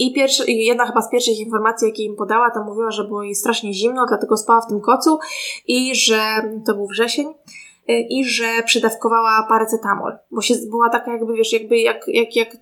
I 0.00 0.12
pierwszy, 0.12 0.44
jedna 0.50 0.86
chyba 0.86 1.02
z 1.02 1.10
pierwszych 1.10 1.38
informacji, 1.38 1.88
jakie 1.88 2.02
im 2.02 2.16
podała, 2.16 2.50
to 2.50 2.64
mówiła, 2.64 2.90
że 2.90 3.04
było 3.04 3.22
jej 3.22 3.34
strasznie 3.34 3.74
zimno, 3.74 4.06
dlatego 4.06 4.36
spała 4.36 4.60
w 4.60 4.66
tym 4.66 4.80
kocu 4.80 5.18
i 5.66 5.94
że 5.94 6.20
to 6.66 6.74
był 6.74 6.86
wrzesień 6.86 7.28
y, 7.28 7.92
i 7.92 8.24
że 8.24 8.62
przydawkowała 8.64 9.46
paracetamol, 9.48 10.18
bo 10.30 10.40
się 10.40 10.54
była 10.70 10.90
taka 10.90 11.12
jakby, 11.12 11.34
wiesz, 11.34 11.52
jakby 11.52 11.78
jak, 11.78 12.08
jak, 12.08 12.36
jak 12.36 12.56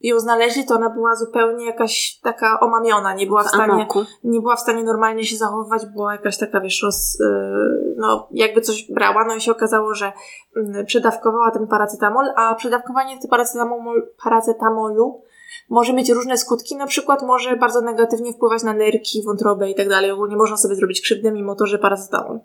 ją 0.00 0.20
znaleźli, 0.20 0.64
to 0.66 0.74
ona 0.74 0.90
była 0.90 1.16
zupełnie 1.16 1.66
jakaś 1.66 2.18
taka 2.22 2.60
omamiona, 2.60 3.14
nie 3.14 3.26
była 3.26 3.42
w, 3.42 3.48
stanie, 3.48 3.86
nie 4.24 4.40
była 4.40 4.56
w 4.56 4.60
stanie 4.60 4.84
normalnie 4.84 5.24
się 5.24 5.36
zachowywać, 5.36 5.86
była 5.86 6.12
jakaś 6.12 6.38
taka, 6.38 6.60
wiesz, 6.60 6.82
roz, 6.82 7.18
yy, 7.20 7.94
no 7.96 8.28
jakby 8.30 8.60
coś 8.60 8.92
brała, 8.92 9.24
no 9.24 9.34
i 9.34 9.40
się 9.40 9.52
okazało, 9.52 9.94
że 9.94 10.12
yy, 10.56 10.84
przedawkowała 10.84 11.50
ten 11.50 11.66
paracetamol, 11.66 12.26
a 12.36 12.54
przedawkowanie 12.54 13.18
paracetamolu, 13.30 14.02
paracetamolu 14.24 15.22
może 15.68 15.92
mieć 15.92 16.10
różne 16.10 16.38
skutki, 16.38 16.76
na 16.76 16.86
przykład 16.86 17.22
może 17.22 17.56
bardzo 17.56 17.80
negatywnie 17.80 18.32
wpływać 18.32 18.62
na 18.62 18.72
nerki, 18.72 19.22
wątrobę 19.22 19.70
i 19.70 19.74
tak 19.74 19.88
dalej. 19.88 20.10
Ogólnie 20.10 20.36
można 20.36 20.56
sobie 20.56 20.74
zrobić 20.74 21.00
krzywdę, 21.00 21.32
mimo 21.32 21.54
to, 21.54 21.66
że 21.66 21.78
paracetamol. 21.78 22.40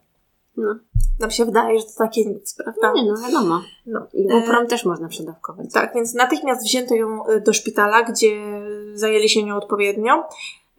No. 0.58 0.75
Nam 1.20 1.32
się 1.32 1.46
wydaje, 1.46 1.80
że 1.80 1.86
to 1.86 1.92
takie 1.98 2.25
nic, 2.25 2.56
prawda? 2.56 2.94
Nie, 2.94 3.12
no 3.12 3.18
wiadomo. 3.18 3.62
No. 3.86 4.08
I 4.13 4.28
e... 4.63 4.66
też 4.66 4.86
można 4.86 5.08
przedawkować. 5.08 5.74
Tak, 5.74 5.94
więc 5.96 6.13
natychmiast 6.13 6.63
wzięto 6.63 6.96
ją 6.96 7.25
e, 7.25 7.42
do 7.42 7.54
szpitala, 7.54 8.04
gdzie 8.04 8.62
zajęli 8.94 9.30
się 9.30 9.44
nią 9.44 9.58
odpowiednio. 9.58 10.24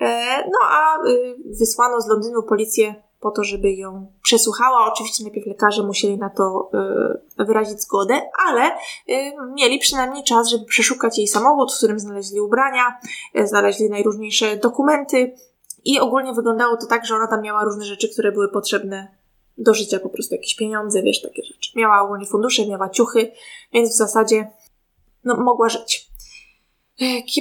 E, 0.00 0.36
no 0.44 0.58
a 0.62 0.98
wysłano 1.58 2.00
z 2.00 2.08
Londynu 2.08 2.42
policję 2.42 2.94
po 3.20 3.30
to, 3.30 3.44
żeby 3.44 3.72
ją 3.72 4.12
przesłuchała. 4.22 4.92
Oczywiście 4.92 5.24
najpierw 5.24 5.46
lekarze 5.46 5.82
musieli 5.82 6.18
na 6.18 6.30
to 6.30 6.70
y, 7.38 7.44
wyrazić 7.44 7.80
zgodę, 7.80 8.22
ale 8.48 8.70
y, 9.08 9.32
mieli 9.54 9.78
przynajmniej 9.78 10.24
czas, 10.24 10.48
żeby 10.48 10.64
przeszukać 10.64 11.18
jej 11.18 11.28
samochód, 11.28 11.72
w 11.72 11.76
którym 11.76 12.00
znaleźli 12.00 12.40
ubrania, 12.40 12.98
y, 13.38 13.46
znaleźli 13.46 13.90
najróżniejsze 13.90 14.56
dokumenty 14.56 15.34
i 15.84 16.00
ogólnie 16.00 16.32
wyglądało 16.32 16.76
to 16.76 16.86
tak, 16.86 17.06
że 17.06 17.14
ona 17.14 17.26
tam 17.26 17.42
miała 17.42 17.64
różne 17.64 17.84
rzeczy, 17.84 18.08
które 18.08 18.32
były 18.32 18.48
potrzebne 18.48 19.08
do 19.58 19.74
życia, 19.74 20.00
po 20.00 20.08
prostu 20.08 20.34
jakieś 20.34 20.54
pieniądze, 20.56 21.02
wiesz, 21.02 21.22
takie 21.22 21.42
rzeczy. 21.44 21.70
Miała 21.76 22.02
ogólnie 22.02 22.26
fundusze, 22.26 22.66
miała 22.66 22.90
ciuchy, 22.90 23.32
więc 23.72 23.90
w 23.90 23.96
zasadzie 23.96 24.50
no, 25.24 25.36
mogła 25.36 25.68
żyć. 25.68 26.09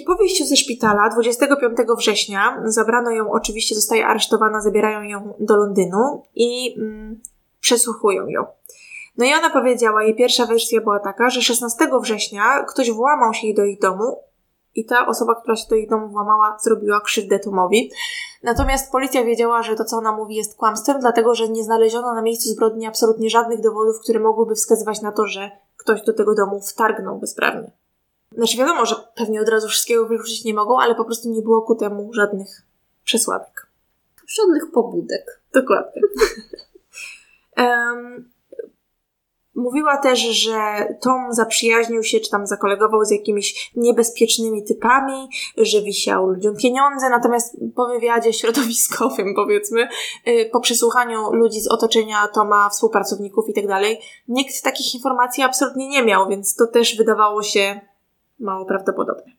Po 0.06 0.16
wyjściu 0.16 0.46
ze 0.46 0.56
szpitala 0.56 1.10
25 1.10 1.78
września 1.98 2.62
zabrano 2.66 3.12
ją, 3.12 3.32
oczywiście 3.32 3.76
zostaje 3.76 4.08
aresztowana, 4.08 4.62
zabierają 4.62 5.02
ją 5.02 5.34
do 5.40 5.56
Londynu 5.56 6.24
i 6.36 6.76
mm, 6.78 7.20
przesłuchują 7.60 8.28
ją. 8.28 8.46
No 9.18 9.26
i 9.26 9.34
ona 9.34 9.50
powiedziała, 9.50 10.04
jej 10.04 10.16
pierwsza 10.16 10.46
wersja 10.46 10.82
była 10.82 11.00
taka, 11.00 11.30
że 11.30 11.42
16 11.42 11.90
września 12.02 12.64
ktoś 12.64 12.92
włamał 12.92 13.34
się 13.34 13.54
do 13.54 13.66
ich 13.66 13.80
domu 13.80 14.24
i 14.76 14.86
ta 14.86 15.08
osoba, 15.08 15.36
która 15.36 15.56
się 15.56 15.68
do 15.70 15.76
ich 15.76 15.90
domu 15.90 16.10
włamała, 16.10 16.58
zrobiła 16.64 17.02
krzywdę 17.02 17.40
Tomowi. 17.40 17.92
Natomiast 18.44 18.92
policja 18.92 19.24
wiedziała, 19.24 19.64
że 19.64 19.76
to, 19.76 19.86
co 19.86 19.98
ona 19.98 20.12
mówi, 20.12 20.36
jest 20.36 20.58
kłamstwem, 20.58 21.00
dlatego 21.00 21.36
że 21.36 21.50
nie 21.50 21.64
znaleziono 21.64 22.14
na 22.14 22.22
miejscu 22.22 22.50
zbrodni 22.50 22.88
absolutnie 22.88 23.30
żadnych 23.30 23.62
dowodów, 23.62 24.00
które 24.04 24.20
mogłyby 24.20 24.56
wskazywać 24.56 25.02
na 25.02 25.12
to, 25.12 25.28
że 25.28 25.52
ktoś 25.78 26.02
do 26.02 26.14
tego 26.14 26.36
domu 26.36 26.62
wtargnął 26.62 27.20
bezprawnie. 27.20 27.72
Znaczy 28.32 28.58
wiadomo, 28.58 28.86
że 28.86 28.96
pewnie 29.16 29.42
od 29.42 29.50
razu 29.50 29.68
wszystkiego 29.68 30.06
wyrzucić 30.06 30.44
nie 30.44 30.54
mogą, 30.54 30.80
ale 30.80 30.96
po 30.96 31.06
prostu 31.06 31.30
nie 31.30 31.42
było 31.42 31.62
ku 31.62 31.76
temu 31.76 32.14
żadnych 32.14 32.62
przesłanek. 33.04 33.68
Żadnych 34.28 34.72
pobudek. 34.72 35.42
Dokładnie. 35.54 36.02
um, 37.58 38.30
mówiła 39.56 39.98
też, 39.98 40.20
że 40.20 40.88
Tom 41.02 41.34
zaprzyjaźnił 41.34 42.04
się, 42.04 42.20
czy 42.20 42.30
tam 42.30 42.48
zakolegował 42.48 43.06
z 43.06 43.12
jakimiś 43.12 43.72
niebezpiecznymi 43.76 44.64
typami, 44.64 45.30
że 45.58 45.82
wisiał 45.82 46.28
ludziom 46.28 46.56
pieniądze, 46.56 47.10
natomiast 47.10 47.58
po 47.76 47.88
wywiadzie 47.88 48.34
środowiskowym, 48.34 49.34
powiedzmy, 49.36 49.88
y, 50.28 50.50
po 50.52 50.60
przesłuchaniu 50.60 51.34
ludzi 51.34 51.62
z 51.62 51.68
otoczenia 51.68 52.28
Toma, 52.28 52.70
współpracowników 52.70 53.50
i 53.50 53.54
tak 53.54 53.68
dalej, 53.68 54.00
nikt 54.28 54.64
takich 54.64 54.96
informacji 54.96 55.44
absolutnie 55.44 55.90
nie 55.90 56.04
miał, 56.04 56.30
więc 56.30 56.56
to 56.56 56.68
też 56.68 56.98
wydawało 56.98 57.44
się 57.44 57.89
mało 58.40 58.66
prawdopodobne. 58.66 59.32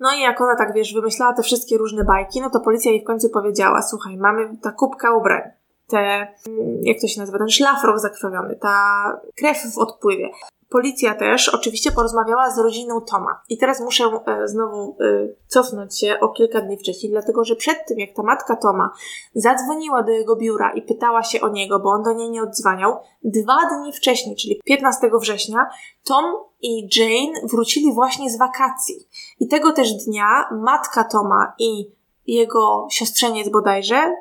No 0.00 0.14
i 0.14 0.20
jak 0.20 0.40
ona 0.40 0.56
tak, 0.56 0.74
wiesz, 0.74 0.94
wymyślała 0.94 1.32
te 1.32 1.42
wszystkie 1.42 1.78
różne 1.78 2.04
bajki, 2.04 2.40
no 2.40 2.50
to 2.50 2.60
policja 2.60 2.90
jej 2.90 3.00
w 3.00 3.04
końcu 3.04 3.30
powiedziała, 3.30 3.82
słuchaj, 3.82 4.16
mamy 4.16 4.56
ta 4.62 4.72
kubka 4.72 5.16
ubrań, 5.16 5.42
te, 5.86 5.98
mm, 5.98 6.80
jak 6.82 7.00
to 7.00 7.06
się 7.06 7.20
nazywa, 7.20 7.38
ten 7.38 7.48
szlafrok 7.48 7.98
zakrwawiony, 7.98 8.56
ta 8.56 9.20
krew 9.36 9.58
w 9.74 9.78
odpływie. 9.78 10.30
Policja 10.70 11.14
też 11.14 11.48
oczywiście 11.48 11.92
porozmawiała 11.92 12.50
z 12.50 12.58
rodziną 12.58 13.00
Toma. 13.00 13.42
I 13.48 13.58
teraz 13.58 13.80
muszę 13.80 14.04
e, 14.04 14.48
znowu 14.48 14.96
e, 15.00 15.28
cofnąć 15.46 15.98
się 15.98 16.20
o 16.20 16.28
kilka 16.28 16.60
dni 16.60 16.78
wcześniej, 16.78 17.12
dlatego 17.12 17.44
że 17.44 17.56
przed 17.56 17.86
tym, 17.88 17.98
jak 17.98 18.14
ta 18.14 18.22
matka 18.22 18.56
Toma 18.56 18.90
zadzwoniła 19.34 20.02
do 20.02 20.12
jego 20.12 20.36
biura 20.36 20.72
i 20.72 20.82
pytała 20.82 21.22
się 21.22 21.40
o 21.40 21.48
niego, 21.48 21.80
bo 21.80 21.90
on 21.90 22.02
do 22.02 22.12
niej 22.12 22.30
nie 22.30 22.42
odzwaniał, 22.42 22.96
dwa 23.24 23.58
dni 23.74 23.92
wcześniej, 23.92 24.36
czyli 24.36 24.60
15 24.64 25.10
września, 25.20 25.66
Tom 26.04 26.24
i 26.62 26.88
Jane 26.96 27.48
wrócili 27.50 27.92
właśnie 27.92 28.30
z 28.30 28.38
wakacji. 28.38 29.08
I 29.40 29.48
tego 29.48 29.72
też 29.72 29.92
dnia 29.92 30.48
matka 30.52 31.04
Toma 31.04 31.52
i 31.58 31.90
jego 32.26 32.86
siostrzeniec 32.90 33.48
bodajże 33.48 34.14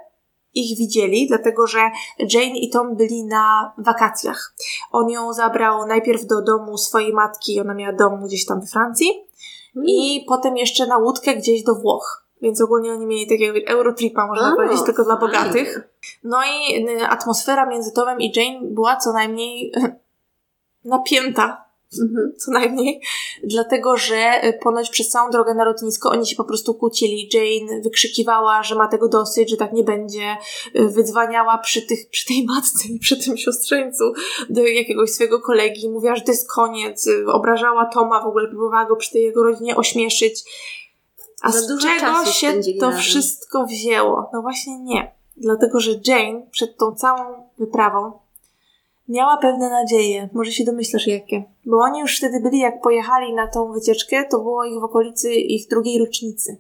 ich 0.54 0.78
widzieli, 0.78 1.28
dlatego 1.28 1.68
że 1.68 1.80
Jane 2.20 2.58
i 2.58 2.70
Tom 2.70 2.96
byli 2.96 3.24
na 3.24 3.74
wakacjach. 3.78 4.56
On 4.92 5.10
ją 5.10 5.34
zabrał 5.34 5.88
najpierw 5.88 6.26
do 6.26 6.42
domu 6.42 6.78
swojej 6.78 7.14
matki, 7.14 7.62
ona 7.62 7.74
miała 7.74 7.94
dom 7.94 8.24
gdzieś 8.24 8.46
tam 8.46 8.62
we 8.62 8.68
Francji, 8.68 9.28
mm. 9.76 9.86
i 9.88 10.26
potem 10.28 10.58
jeszcze 10.58 10.88
na 10.88 10.98
łódkę 10.98 11.36
gdzieś 11.36 11.64
do 11.64 11.76
Włoch. 11.76 12.28
Więc 12.42 12.62
ogólnie 12.62 12.92
oni 12.92 13.06
mieli 13.06 13.28
takiego 13.28 13.60
Eurotripa, 13.68 14.28
można 14.28 14.56
powiedzieć, 14.56 14.86
tylko 14.86 15.04
dla 15.04 15.18
bogatych. 15.18 15.90
No 16.24 16.38
i 16.44 16.88
y, 16.90 17.08
atmosfera 17.08 17.66
między 17.66 17.92
Tomem 17.92 18.22
i 18.22 18.32
Jane 18.36 18.60
była 18.62 18.96
co 18.96 19.14
najmniej 19.14 19.72
napięta 20.86 21.67
Mhm. 21.94 22.34
co 22.38 22.52
najmniej, 22.52 23.02
dlatego 23.44 23.98
że 23.98 24.16
e, 24.16 24.54
ponoć 24.54 24.90
przez 24.90 25.10
całą 25.10 25.32
drogę 25.32 25.54
na 25.54 25.66
lotnisko 25.66 26.10
oni 26.10 26.28
się 26.28 26.36
po 26.36 26.44
prostu 26.44 26.74
kłócili. 26.74 27.30
Jane 27.34 27.82
wykrzykiwała, 27.82 28.64
że 28.64 28.76
ma 28.76 28.88
tego 28.88 29.10
dosyć, 29.10 29.50
że 29.50 29.58
tak 29.58 29.74
nie 29.74 29.84
będzie, 29.84 30.38
e, 30.74 30.88
wydzwaniała 30.88 31.58
przy, 31.58 31.82
tych, 31.82 32.10
przy 32.10 32.26
tej 32.26 32.46
matce 32.46 32.88
i 32.90 33.00
przy 33.00 33.18
tym 33.18 33.38
siostrzeńcu 33.38 34.04
do 34.50 34.62
jakiegoś 34.62 35.12
swojego 35.12 35.40
kolegi, 35.40 35.90
mówiła, 35.90 36.16
że 36.16 36.22
to 36.22 36.32
jest 36.32 36.52
koniec, 36.52 37.08
e, 37.08 37.26
obrażała 37.32 37.86
Toma, 37.86 38.24
w 38.24 38.28
ogóle 38.28 38.48
próbowała 38.48 38.86
go 38.86 38.96
przy 38.96 39.12
tej 39.12 39.24
jego 39.24 39.44
rodzinie 39.44 39.76
ośmieszyć. 39.76 40.44
A 41.42 41.52
z 41.52 41.68
czego 41.68 42.26
się 42.26 42.62
to 42.80 42.86
razem. 42.86 43.02
wszystko 43.02 43.66
wzięło? 43.66 44.30
No 44.34 44.42
właśnie 44.42 44.80
nie. 44.80 45.12
Dlatego, 45.38 45.80
że 45.80 45.92
Jane 46.08 46.42
przed 46.52 46.78
tą 46.78 46.96
całą 46.96 47.50
wyprawą 47.58 48.27
Miała 49.10 49.38
pewne 49.38 49.70
nadzieje, 49.70 50.30
może 50.34 50.52
się 50.52 50.64
domyślasz 50.66 51.08
jakie. 51.08 51.44
Bo 51.66 51.78
oni 51.78 52.00
już 52.00 52.18
wtedy 52.18 52.40
byli, 52.40 52.60
jak 52.60 52.82
pojechali 52.82 53.34
na 53.34 53.48
tą 53.48 53.72
wycieczkę, 53.72 54.26
to 54.26 54.40
było 54.40 54.66
ich 54.66 54.80
w 54.82 54.84
okolicy 54.84 55.34
ich 55.34 55.70
drugiej 55.70 56.00
rocznicy. 56.00 56.58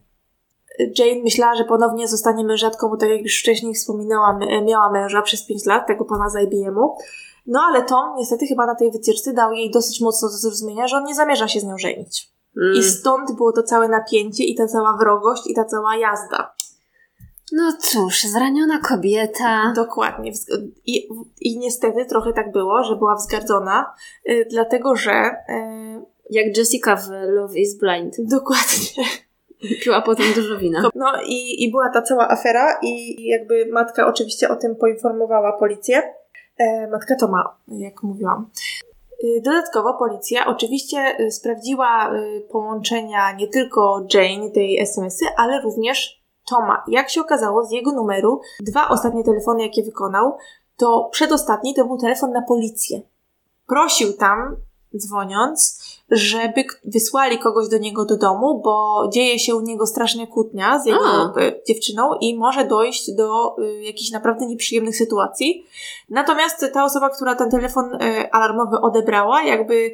Jane 0.99 1.23
myślała, 1.23 1.55
że 1.55 1.63
ponownie 1.63 2.07
zostanie 2.07 2.43
mężatką, 2.43 2.89
bo 2.89 2.97
tak 2.97 3.09
jak 3.09 3.21
już 3.21 3.39
wcześniej 3.39 3.73
wspominałam, 3.73 4.39
miała 4.65 4.91
męża 4.91 5.21
przez 5.21 5.45
5 5.45 5.65
lat, 5.65 5.87
tego 5.87 6.05
pana 6.05 6.29
z 6.29 6.35
IBM-u. 6.35 6.95
No 7.47 7.59
ale 7.69 7.83
Tom 7.83 8.15
niestety 8.17 8.47
chyba 8.47 8.65
na 8.65 8.75
tej 8.75 8.91
wycieczce 8.91 9.33
dał 9.33 9.53
jej 9.53 9.71
dosyć 9.71 10.01
mocno 10.01 10.29
do 10.29 10.37
zrozumienia, 10.37 10.87
że 10.87 10.97
on 10.97 11.03
nie 11.03 11.15
zamierza 11.15 11.47
się 11.47 11.59
z 11.59 11.63
nią 11.63 11.77
żenić. 11.77 12.31
Mm. 12.57 12.73
I 12.73 12.83
stąd 12.83 13.35
było 13.35 13.51
to 13.51 13.63
całe 13.63 13.87
napięcie 13.87 14.43
i 14.43 14.55
ta 14.55 14.67
cała 14.67 14.97
wrogość 14.97 15.47
i 15.47 15.55
ta 15.55 15.65
cała 15.65 15.95
jazda. 15.95 16.53
No 17.51 17.73
cóż, 17.79 18.23
zraniona 18.23 18.79
kobieta. 18.79 19.73
Dokładnie. 19.75 20.31
I, 20.85 21.07
I 21.41 21.57
niestety 21.57 22.05
trochę 22.05 22.33
tak 22.33 22.51
było, 22.51 22.83
że 22.83 22.95
była 22.95 23.15
wzgardzona, 23.15 23.93
yy, 24.25 24.45
dlatego 24.49 24.95
że. 24.95 25.35
Yy, 25.49 26.17
Jak 26.29 26.57
Jessica 26.57 26.95
w 26.95 27.09
Love 27.09 27.59
is 27.59 27.77
Blind. 27.77 28.15
Dokładnie. 28.19 29.05
Piła 29.83 30.01
potem 30.01 30.33
dużo 30.35 30.57
wina. 30.57 30.89
No 30.95 31.11
i, 31.25 31.63
i 31.63 31.71
była 31.71 31.89
ta 31.89 32.01
cała 32.01 32.29
afera, 32.29 32.79
i 32.81 33.25
jakby 33.27 33.65
matka 33.71 34.07
oczywiście 34.07 34.49
o 34.49 34.55
tym 34.55 34.75
poinformowała 34.75 35.53
policję. 35.59 36.13
E, 36.57 36.87
matka 36.87 37.15
Toma, 37.15 37.57
jak 37.67 38.03
mówiłam. 38.03 38.49
Y, 39.23 39.41
dodatkowo 39.41 39.93
policja 39.93 40.45
oczywiście 40.45 41.15
y, 41.19 41.31
sprawdziła 41.31 42.15
y, 42.15 42.41
połączenia 42.51 43.31
nie 43.31 43.47
tylko 43.47 44.07
Jane, 44.13 44.51
tej 44.51 44.79
SMS-y, 44.79 45.25
ale 45.37 45.61
również 45.61 46.23
Toma. 46.49 46.83
Jak 46.87 47.09
się 47.09 47.21
okazało, 47.21 47.65
z 47.65 47.71
jego 47.71 47.91
numeru, 47.91 48.41
dwa 48.59 48.89
ostatnie 48.89 49.23
telefony, 49.23 49.63
jakie 49.63 49.83
wykonał, 49.83 50.37
to 50.77 51.09
przedostatni 51.11 51.75
to 51.75 51.85
był 51.85 51.97
telefon 51.97 52.31
na 52.31 52.41
policję. 52.41 53.01
Prosił 53.67 54.13
tam, 54.13 54.55
dzwoniąc, 54.97 55.81
żeby 56.11 56.63
wysłali 56.85 57.39
kogoś 57.39 57.69
do 57.69 57.77
niego 57.77 58.05
do 58.05 58.17
domu, 58.17 58.61
bo 58.63 59.03
dzieje 59.13 59.39
się 59.39 59.55
u 59.55 59.61
niego 59.61 59.85
strasznie 59.85 60.27
kłótnia 60.27 60.79
z 60.79 60.85
jego 60.85 61.05
A. 61.05 61.33
dziewczyną 61.67 62.13
i 62.21 62.37
może 62.37 62.65
dojść 62.65 63.11
do 63.11 63.55
y, 63.59 63.83
jakichś 63.83 64.11
naprawdę 64.11 64.45
nieprzyjemnych 64.45 64.97
sytuacji. 64.97 65.65
Natomiast 66.09 66.65
ta 66.73 66.85
osoba, 66.85 67.09
która 67.09 67.35
ten 67.35 67.51
telefon 67.51 67.93
y, 67.93 68.31
alarmowy 68.31 68.77
odebrała, 68.81 69.43
jakby 69.43 69.91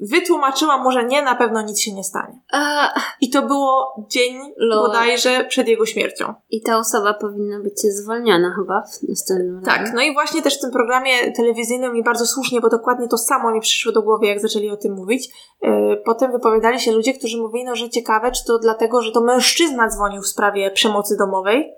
wytłumaczyła 0.00 0.78
mu, 0.78 0.92
że 0.92 1.04
nie, 1.04 1.22
na 1.22 1.34
pewno 1.34 1.62
nic 1.62 1.80
się 1.80 1.94
nie 1.94 2.04
stanie. 2.04 2.40
A... 2.52 2.94
I 3.20 3.30
to 3.30 3.42
było 3.42 3.94
dzień 4.10 4.36
Lord. 4.56 4.86
bodajże 4.86 5.44
przed 5.48 5.68
jego 5.68 5.86
śmiercią. 5.86 6.34
I 6.50 6.62
ta 6.62 6.78
osoba 6.78 7.14
powinna 7.14 7.60
być 7.60 7.80
zwolniona 7.80 8.54
chyba 8.56 8.82
w 8.82 9.08
następnym 9.08 9.62
Tak, 9.64 9.92
no 9.94 10.02
i 10.02 10.14
właśnie 10.14 10.42
też 10.42 10.58
w 10.58 10.60
tym 10.60 10.70
programie 10.70 11.32
telewizyjnym 11.32 11.92
mi 11.92 12.02
bardzo 12.02 12.26
słusznie, 12.26 12.60
bo 12.60 12.68
dokładnie 12.68 13.08
to 13.08 13.18
samo 13.18 13.52
mi 13.52 13.60
przyszło 13.60 13.92
do 13.92 14.02
głowy, 14.02 14.26
jak 14.26 14.40
zaczęli 14.40 14.70
o 14.70 14.76
tym 14.76 14.94
mówić. 14.94 15.28
Yy, 15.62 16.02
potem 16.04 16.32
wypowiadali 16.32 16.80
się 16.80 16.92
ludzie, 16.92 17.14
którzy 17.14 17.38
mówili, 17.38 17.64
no 17.64 17.76
że 17.76 17.90
ciekawe, 17.90 18.32
czy 18.32 18.44
to 18.44 18.58
dlatego, 18.58 19.02
że 19.02 19.12
to 19.12 19.20
mężczyzna 19.20 19.88
dzwonił 19.88 20.22
w 20.22 20.26
sprawie 20.28 20.70
przemocy 20.70 21.16
domowej. 21.16 21.72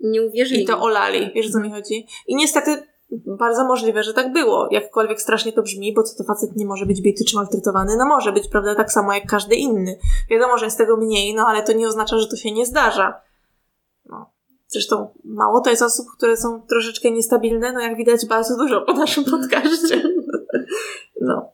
Nie 0.00 0.22
uwierzyli. 0.22 0.62
I 0.62 0.66
to 0.66 0.80
olali, 0.80 1.30
wiesz 1.34 1.48
o 1.48 1.52
co 1.52 1.60
mi 1.60 1.70
chodzi? 1.70 2.06
I 2.26 2.36
niestety 2.36 2.91
bardzo 3.12 3.64
możliwe, 3.64 4.02
że 4.02 4.14
tak 4.14 4.32
było. 4.32 4.68
Jakkolwiek 4.70 5.22
strasznie 5.22 5.52
to 5.52 5.62
brzmi, 5.62 5.94
bo 5.94 6.02
co 6.02 6.16
to 6.16 6.24
facet 6.24 6.56
nie 6.56 6.66
może 6.66 6.86
być 6.86 7.02
bity 7.02 7.24
czy 7.24 7.36
maltretowany? 7.36 7.96
No 7.96 8.06
może 8.06 8.32
być, 8.32 8.48
prawda, 8.48 8.74
tak 8.74 8.92
samo 8.92 9.14
jak 9.14 9.26
każdy 9.26 9.56
inny. 9.56 9.98
Wiadomo, 10.30 10.58
że 10.58 10.64
jest 10.64 10.78
tego 10.78 10.96
mniej, 10.96 11.34
no 11.34 11.46
ale 11.46 11.62
to 11.62 11.72
nie 11.72 11.88
oznacza, 11.88 12.18
że 12.18 12.26
to 12.26 12.36
się 12.36 12.52
nie 12.52 12.66
zdarza. 12.66 13.20
No. 14.06 14.30
Zresztą 14.68 15.08
mało 15.24 15.60
to 15.60 15.70
jest 15.70 15.82
osób, 15.82 16.06
które 16.16 16.36
są 16.36 16.62
troszeczkę 16.62 17.10
niestabilne, 17.10 17.72
no 17.72 17.80
jak 17.80 17.96
widać 17.96 18.26
bardzo 18.26 18.56
dużo 18.56 18.80
po 18.80 18.92
naszym 18.92 19.24
podcaście. 19.24 20.02
No. 21.20 21.48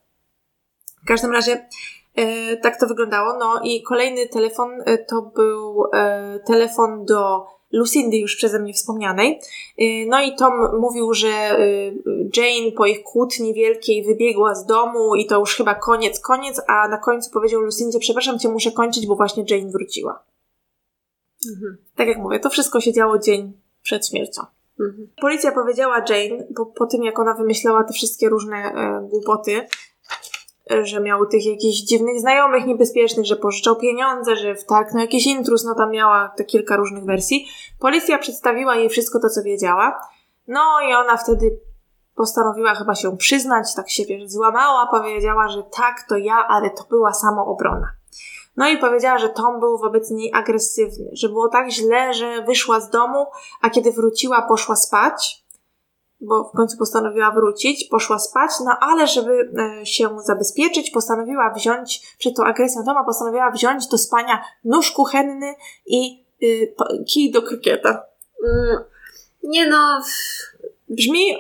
W 1.03 1.09
każdym 1.09 1.33
razie 1.33 1.69
e, 2.15 2.57
tak 2.57 2.81
to 2.81 2.87
wyglądało. 2.87 3.39
No 3.39 3.61
i 3.65 3.83
kolejny 3.83 4.27
telefon 4.27 4.83
e, 4.85 4.99
to 4.99 5.23
był 5.23 5.85
e, 5.93 6.41
telefon 6.47 7.05
do 7.05 7.47
Lucindy 7.73 8.17
już 8.17 8.37
przeze 8.37 8.59
mnie 8.59 8.73
wspomnianej. 8.73 9.41
Y, 9.81 10.07
no 10.09 10.23
i 10.23 10.37
Tom 10.37 10.53
mówił, 10.81 11.15
że 11.15 11.61
y, 11.61 12.31
Jane 12.37 12.73
po 12.77 12.87
ich 12.87 13.03
kłótni 13.03 13.55
wielkiej 13.55 14.05
wybiegła 14.05 14.55
z 14.55 14.67
domu 14.67 15.15
i 15.15 15.27
to 15.27 15.39
już 15.39 15.57
chyba 15.57 15.75
koniec, 15.75 16.21
koniec, 16.21 16.61
a 16.67 16.89
na 16.89 16.99
końcu 16.99 17.31
powiedział 17.31 17.61
Lucindzie, 17.61 17.99
przepraszam 17.99 18.39
cię, 18.39 18.49
muszę 18.49 18.73
kończyć, 18.73 19.07
bo 19.07 19.17
właśnie 19.17 19.45
Jane 19.51 19.71
wróciła. 19.71 20.25
Mhm. 21.51 21.77
Tak 21.97 22.09
jak 22.09 22.19
mówię, 22.19 22.41
to 22.41 22.51
wszystko 22.51 22.81
się 22.81 22.93
działo 22.93 23.19
dzień 23.19 23.53
przed 23.83 24.09
śmiercią. 24.09 24.43
Mhm. 24.81 25.09
Policja 25.21 25.53
powiedziała 25.53 26.05
Jane, 26.09 26.45
po, 26.57 26.67
po 26.67 26.87
tym 26.87 27.03
jak 27.03 27.19
ona 27.19 27.35
wymyślała 27.35 27.85
te 27.85 27.93
wszystkie 27.93 28.29
różne 28.29 28.57
e, 28.57 29.09
głupoty, 29.11 29.67
że 30.83 31.01
miał 31.01 31.27
tych 31.27 31.47
jakichś 31.47 31.79
dziwnych 31.79 32.21
znajomych 32.21 32.67
niebezpiecznych, 32.67 33.27
że 33.27 33.37
pożyczał 33.37 33.77
pieniądze, 33.77 34.37
że 34.37 34.55
wtargnął 34.55 35.01
jakiś 35.01 35.27
intrus, 35.27 35.65
no 35.65 35.75
tam 35.75 35.91
miała 35.91 36.33
te 36.37 36.45
kilka 36.45 36.77
różnych 36.77 37.05
wersji. 37.05 37.47
Policja 37.81 38.19
przedstawiła 38.19 38.77
jej 38.77 38.89
wszystko 38.89 39.21
to, 39.21 39.29
co 39.29 39.43
wiedziała. 39.43 40.01
No 40.47 40.63
i 40.91 40.95
ona 40.95 41.17
wtedy 41.17 41.61
postanowiła 42.15 42.75
chyba 42.75 42.95
się 42.95 43.17
przyznać, 43.17 43.75
tak 43.75 43.91
się 43.91 44.05
wiesz, 44.05 44.31
złamała, 44.31 44.87
powiedziała, 44.87 45.49
że 45.49 45.63
tak, 45.63 46.05
to 46.09 46.17
ja, 46.17 46.47
ale 46.49 46.71
to 46.71 46.85
była 46.91 47.13
samoobrona. 47.13 47.87
No 48.57 48.69
i 48.69 48.79
powiedziała, 48.79 49.19
że 49.19 49.29
Tom 49.29 49.61
był 49.61 49.79
wobec 49.79 50.11
niej 50.11 50.33
agresywny, 50.35 51.11
że 51.13 51.29
było 51.29 51.49
tak 51.49 51.71
źle, 51.71 52.15
że 52.15 52.43
wyszła 52.43 52.81
z 52.81 52.91
domu, 52.91 53.27
a 53.63 53.71
kiedy 53.71 53.93
wróciła, 53.93 54.43
poszła 54.43 54.77
spać 54.77 55.45
bo 56.21 56.45
w 56.45 56.57
końcu 56.57 56.79
postanowiła 56.79 57.31
wrócić, 57.31 57.89
poszła 57.91 58.19
spać, 58.19 58.51
no 58.65 58.77
ale 58.81 59.07
żeby 59.07 59.51
e, 59.81 59.87
się 59.87 60.09
zabezpieczyć, 60.25 60.91
postanowiła 60.91 61.55
wziąć, 61.57 62.17
przed 62.19 62.37
tą 62.37 62.45
agresją 62.45 62.85
Toma, 62.85 63.05
postanowiła 63.05 63.51
wziąć 63.51 63.87
do 63.89 63.99
spania 63.99 64.45
nóż 64.65 64.93
kuchenny 64.93 65.55
i 65.87 66.25
y, 66.43 66.75
kij 67.13 67.31
do 67.31 67.43
krykieta. 67.43 68.03
Mm, 68.47 68.85
nie 69.43 69.67
no... 69.67 70.01
Brzmi... 70.89 71.39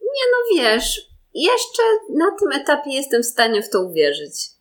Nie 0.00 0.24
no 0.32 0.62
wiesz, 0.62 1.08
jeszcze 1.34 1.82
na 2.14 2.36
tym 2.38 2.52
etapie 2.52 2.90
jestem 2.90 3.22
w 3.22 3.26
stanie 3.26 3.62
w 3.62 3.70
to 3.70 3.82
uwierzyć. 3.82 4.57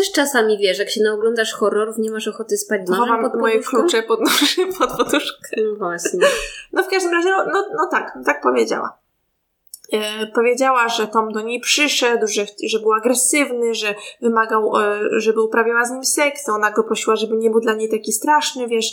Też 0.00 0.12
czasami 0.12 0.58
wiesz, 0.58 0.78
jak 0.78 0.90
się 0.90 1.02
naoglądasz 1.02 1.52
horrorów, 1.52 1.98
nie 1.98 2.10
masz 2.10 2.28
ochoty 2.28 2.56
spać 2.56 2.80
nożem 2.88 3.22
pod 3.22 3.40
moje 3.40 3.60
klucze 3.60 4.02
pod, 4.02 4.20
pod 4.78 4.96
poduszkę. 4.96 5.56
No 5.56 5.76
właśnie. 5.78 6.20
No 6.72 6.82
w 6.82 6.88
każdym 6.88 7.12
razie, 7.12 7.30
no, 7.30 7.44
no, 7.52 7.66
no 7.76 7.88
tak, 7.90 8.18
tak 8.26 8.42
powiedziała. 8.42 8.98
E, 9.92 10.26
powiedziała, 10.26 10.88
że 10.88 11.06
Tom 11.06 11.32
do 11.32 11.40
niej 11.40 11.60
przyszedł, 11.60 12.26
że, 12.26 12.46
że 12.66 12.78
był 12.78 12.92
agresywny, 12.92 13.74
że 13.74 13.94
wymagał, 14.22 14.76
e, 14.76 15.00
żeby 15.16 15.42
uprawiała 15.42 15.84
z 15.84 15.90
nim 15.90 16.04
seks. 16.04 16.48
Ona 16.48 16.70
go 16.70 16.84
prosiła, 16.84 17.16
żeby 17.16 17.36
nie 17.36 17.50
był 17.50 17.60
dla 17.60 17.74
niej 17.74 17.88
taki 17.88 18.12
straszny, 18.12 18.68
wiesz. 18.68 18.92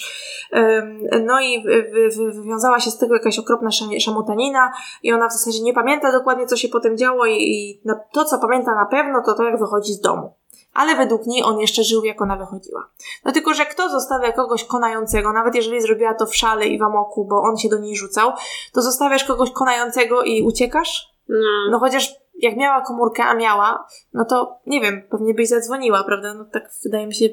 E, 0.54 0.82
no 1.26 1.41
i 1.41 1.63
wy, 1.63 1.91
wy, 2.17 2.32
wywiązała 2.32 2.80
się 2.80 2.91
z 2.91 2.98
tego 2.98 3.13
jakaś 3.13 3.39
okropna 3.39 3.70
szamotanina 4.00 4.72
i 5.04 5.13
ona 5.13 5.28
w 5.28 5.34
zasadzie 5.34 5.63
nie 5.63 5.74
pamięta 5.74 6.12
dokładnie, 6.12 6.46
co 6.46 6.58
się 6.58 6.70
potem 6.70 6.98
działo 6.98 7.26
i, 7.26 7.34
i 7.34 7.82
to, 8.13 8.26
co 8.26 8.39
pamięta 8.39 8.76
na 8.76 8.86
pewno, 8.86 9.22
to 9.26 9.34
to, 9.34 9.43
jak 9.43 9.60
wychodzi 9.60 9.93
z 9.93 10.02
domu 10.02 10.34
ale 10.78 10.96
według 10.96 11.26
niej 11.26 11.44
on 11.44 11.60
jeszcze 11.60 11.84
żył, 11.84 12.04
jak 12.04 12.22
ona 12.22 12.36
wychodziła. 12.36 12.90
No 13.26 13.32
tylko, 13.32 13.54
że 13.54 13.66
kto 13.66 13.90
zostawia 13.90 14.32
kogoś 14.32 14.63
konającego, 14.63 15.34
nawet 15.34 15.56
jeżeli 15.56 15.82
zrobiła 15.82 16.13
to 16.13 16.26
w 16.26 16.36
szale 16.36 16.68
i 16.68 16.80
w 16.80 16.84
amoku, 16.84 17.26
bo 17.26 17.42
on 17.42 17.58
się 17.58 17.70
do 17.70 17.80
niej 17.80 17.96
rzucał, 17.96 18.32
to 18.74 18.82
zostawiasz 18.82 19.24
kogoś 19.24 19.52
konającego 19.52 20.22
i 20.24 20.44
uciekasz? 20.44 21.13
No. 21.30 21.38
no 21.72 21.80
chociaż 21.80 22.16
jak 22.40 22.58
miała 22.58 22.82
komórkę, 22.82 23.24
a 23.24 23.34
miała, 23.34 23.88
no 24.13 24.26
to 24.26 24.60
nie 24.66 24.82
wiem, 24.82 25.02
pewnie 25.10 25.34
byś 25.34 25.50
zadzwoniła, 25.50 26.04
prawda? 26.04 26.34
No 26.34 26.46
tak 26.46 26.70
wydaje 26.84 27.08
mi 27.08 27.16
się. 27.16 27.26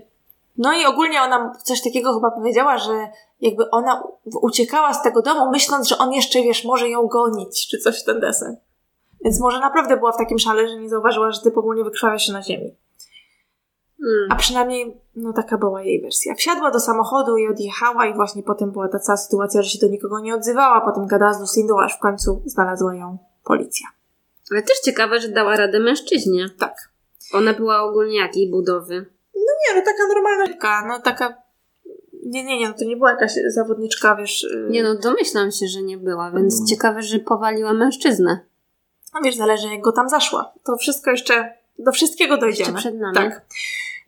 No 0.59 0.73
i 0.73 0.85
ogólnie 0.85 1.23
ona 1.23 1.53
coś 1.63 1.83
takiego 1.83 2.15
chyba 2.15 2.31
powiedziała, 2.31 2.79
że 2.79 3.09
jakby 3.41 3.71
ona 3.71 4.03
uciekała 4.43 4.95
z 4.95 5.03
tego 5.03 5.23
domu, 5.23 5.51
myśląc, 5.51 5.89
że 5.89 5.99
on 5.99 6.13
jeszcze, 6.13 6.43
wiesz, 6.43 6.65
może 6.65 6.89
ją 6.89 7.07
gonić, 7.07 7.69
czy 7.69 7.79
coś 7.79 8.03
w 8.03 8.05
ten 8.05 8.21
desen. 8.21 8.57
Więc 9.25 9.41
może 9.41 9.61
naprawdę 9.61 9.97
była 9.97 10.13
w 10.13 10.17
takim 10.17 10.39
szale, 10.39 10.69
że 10.69 10.77
nie 10.77 10.89
zauważyła, 10.89 11.31
że 11.31 11.41
ty 11.41 11.53
ogólnie 11.57 11.85
wykrwawia 11.85 12.19
się 12.19 12.33
na 12.33 12.43
ziemi. 12.43 12.77
Hmm. 14.03 14.27
A 14.31 14.37
przynajmniej, 14.37 15.01
no 15.17 15.33
taka 15.33 15.59
była 15.59 15.83
jej 15.83 16.03
wersja. 16.03 16.35
Wsiadła 16.35 16.71
do 16.71 16.81
samochodu 16.81 17.37
i 17.37 17.49
odjechała 17.49 18.07
i 18.07 18.15
właśnie 18.15 18.43
potem 18.43 18.71
była 18.71 18.89
ta 18.89 18.99
cała 18.99 19.17
sytuacja, 19.17 19.63
że 19.63 19.71
się 19.71 19.79
do 19.79 19.89
nikogo 19.89 20.21
nie 20.21 20.35
odzywała, 20.35 20.81
potem 20.81 21.07
gadała 21.07 21.35
z 21.35 21.41
Lucindą, 21.41 21.81
aż 21.81 21.97
w 21.97 21.99
końcu 21.99 22.43
znalazła 22.47 22.95
ją 22.95 23.19
policja. 23.45 23.87
Ale 24.51 24.63
też 24.63 24.81
ciekawe, 24.81 25.21
że 25.21 25.29
dała 25.29 25.57
radę 25.57 25.81
mężczyźnie. 25.81 26.51
Tak. 26.59 26.75
Ona 27.33 27.53
była 27.53 27.83
ogólnie 27.83 28.19
jakiej 28.19 28.51
budowy? 28.51 29.07
No 29.35 29.41
nie, 29.41 29.81
no 29.81 29.83
taka 29.85 30.15
normalna, 30.15 30.45
no 30.89 31.01
taka 31.01 31.45
nie, 32.25 32.45
nie, 32.45 32.59
nie, 32.59 32.69
no 32.69 32.75
to 32.75 32.85
nie 32.85 32.97
była 32.97 33.11
jakaś 33.11 33.33
zawodniczka, 33.47 34.17
wiesz. 34.17 34.45
Y- 34.45 34.67
nie, 34.71 34.83
no 34.83 34.95
domyślam 34.95 35.51
się, 35.51 35.67
że 35.67 35.83
nie 35.83 35.99
była, 35.99 36.31
więc 36.31 36.55
mm. 36.55 36.67
ciekawe, 36.67 37.03
że 37.03 37.19
powaliła 37.19 37.73
mężczyznę. 37.73 38.39
No 39.15 39.21
wiesz, 39.25 39.37
zależy 39.37 39.69
jak 39.69 39.81
go 39.81 39.93
tam 39.93 40.09
zaszła. 40.09 40.53
To 40.65 40.77
wszystko 40.77 41.11
jeszcze, 41.11 41.55
do 41.79 41.93
wszystkiego 41.93 42.37
dojdziemy. 42.37 42.73
Jeszcze 42.73 42.81
przed 42.81 43.01
nami. 43.01 43.15
Tak. 43.15 43.47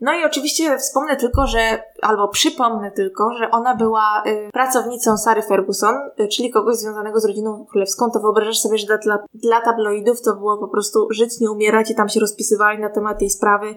No 0.00 0.14
i 0.14 0.24
oczywiście 0.24 0.78
wspomnę 0.78 1.16
tylko, 1.16 1.46
że, 1.46 1.82
albo 2.02 2.28
przypomnę 2.28 2.90
tylko, 2.90 3.34
że 3.38 3.50
ona 3.50 3.74
była 3.74 4.22
y, 4.26 4.50
pracownicą 4.52 5.16
Sary 5.16 5.42
Ferguson, 5.42 5.94
y, 6.20 6.28
czyli 6.28 6.50
kogoś 6.50 6.76
związanego 6.76 7.20
z 7.20 7.24
rodziną 7.24 7.66
królewską. 7.70 8.10
To 8.10 8.20
wyobrażasz 8.20 8.58
sobie, 8.58 8.78
że 8.78 8.98
dla, 8.98 9.18
dla 9.34 9.60
tabloidów 9.60 10.22
to 10.22 10.34
było 10.36 10.58
po 10.58 10.68
prostu 10.68 11.06
żyć, 11.10 11.40
nie 11.40 11.50
umierać 11.50 11.90
i 11.90 11.94
tam 11.94 12.08
się 12.08 12.20
rozpisywali 12.20 12.78
na 12.78 12.88
temat 12.88 13.18
tej 13.18 13.30
sprawy. 13.30 13.74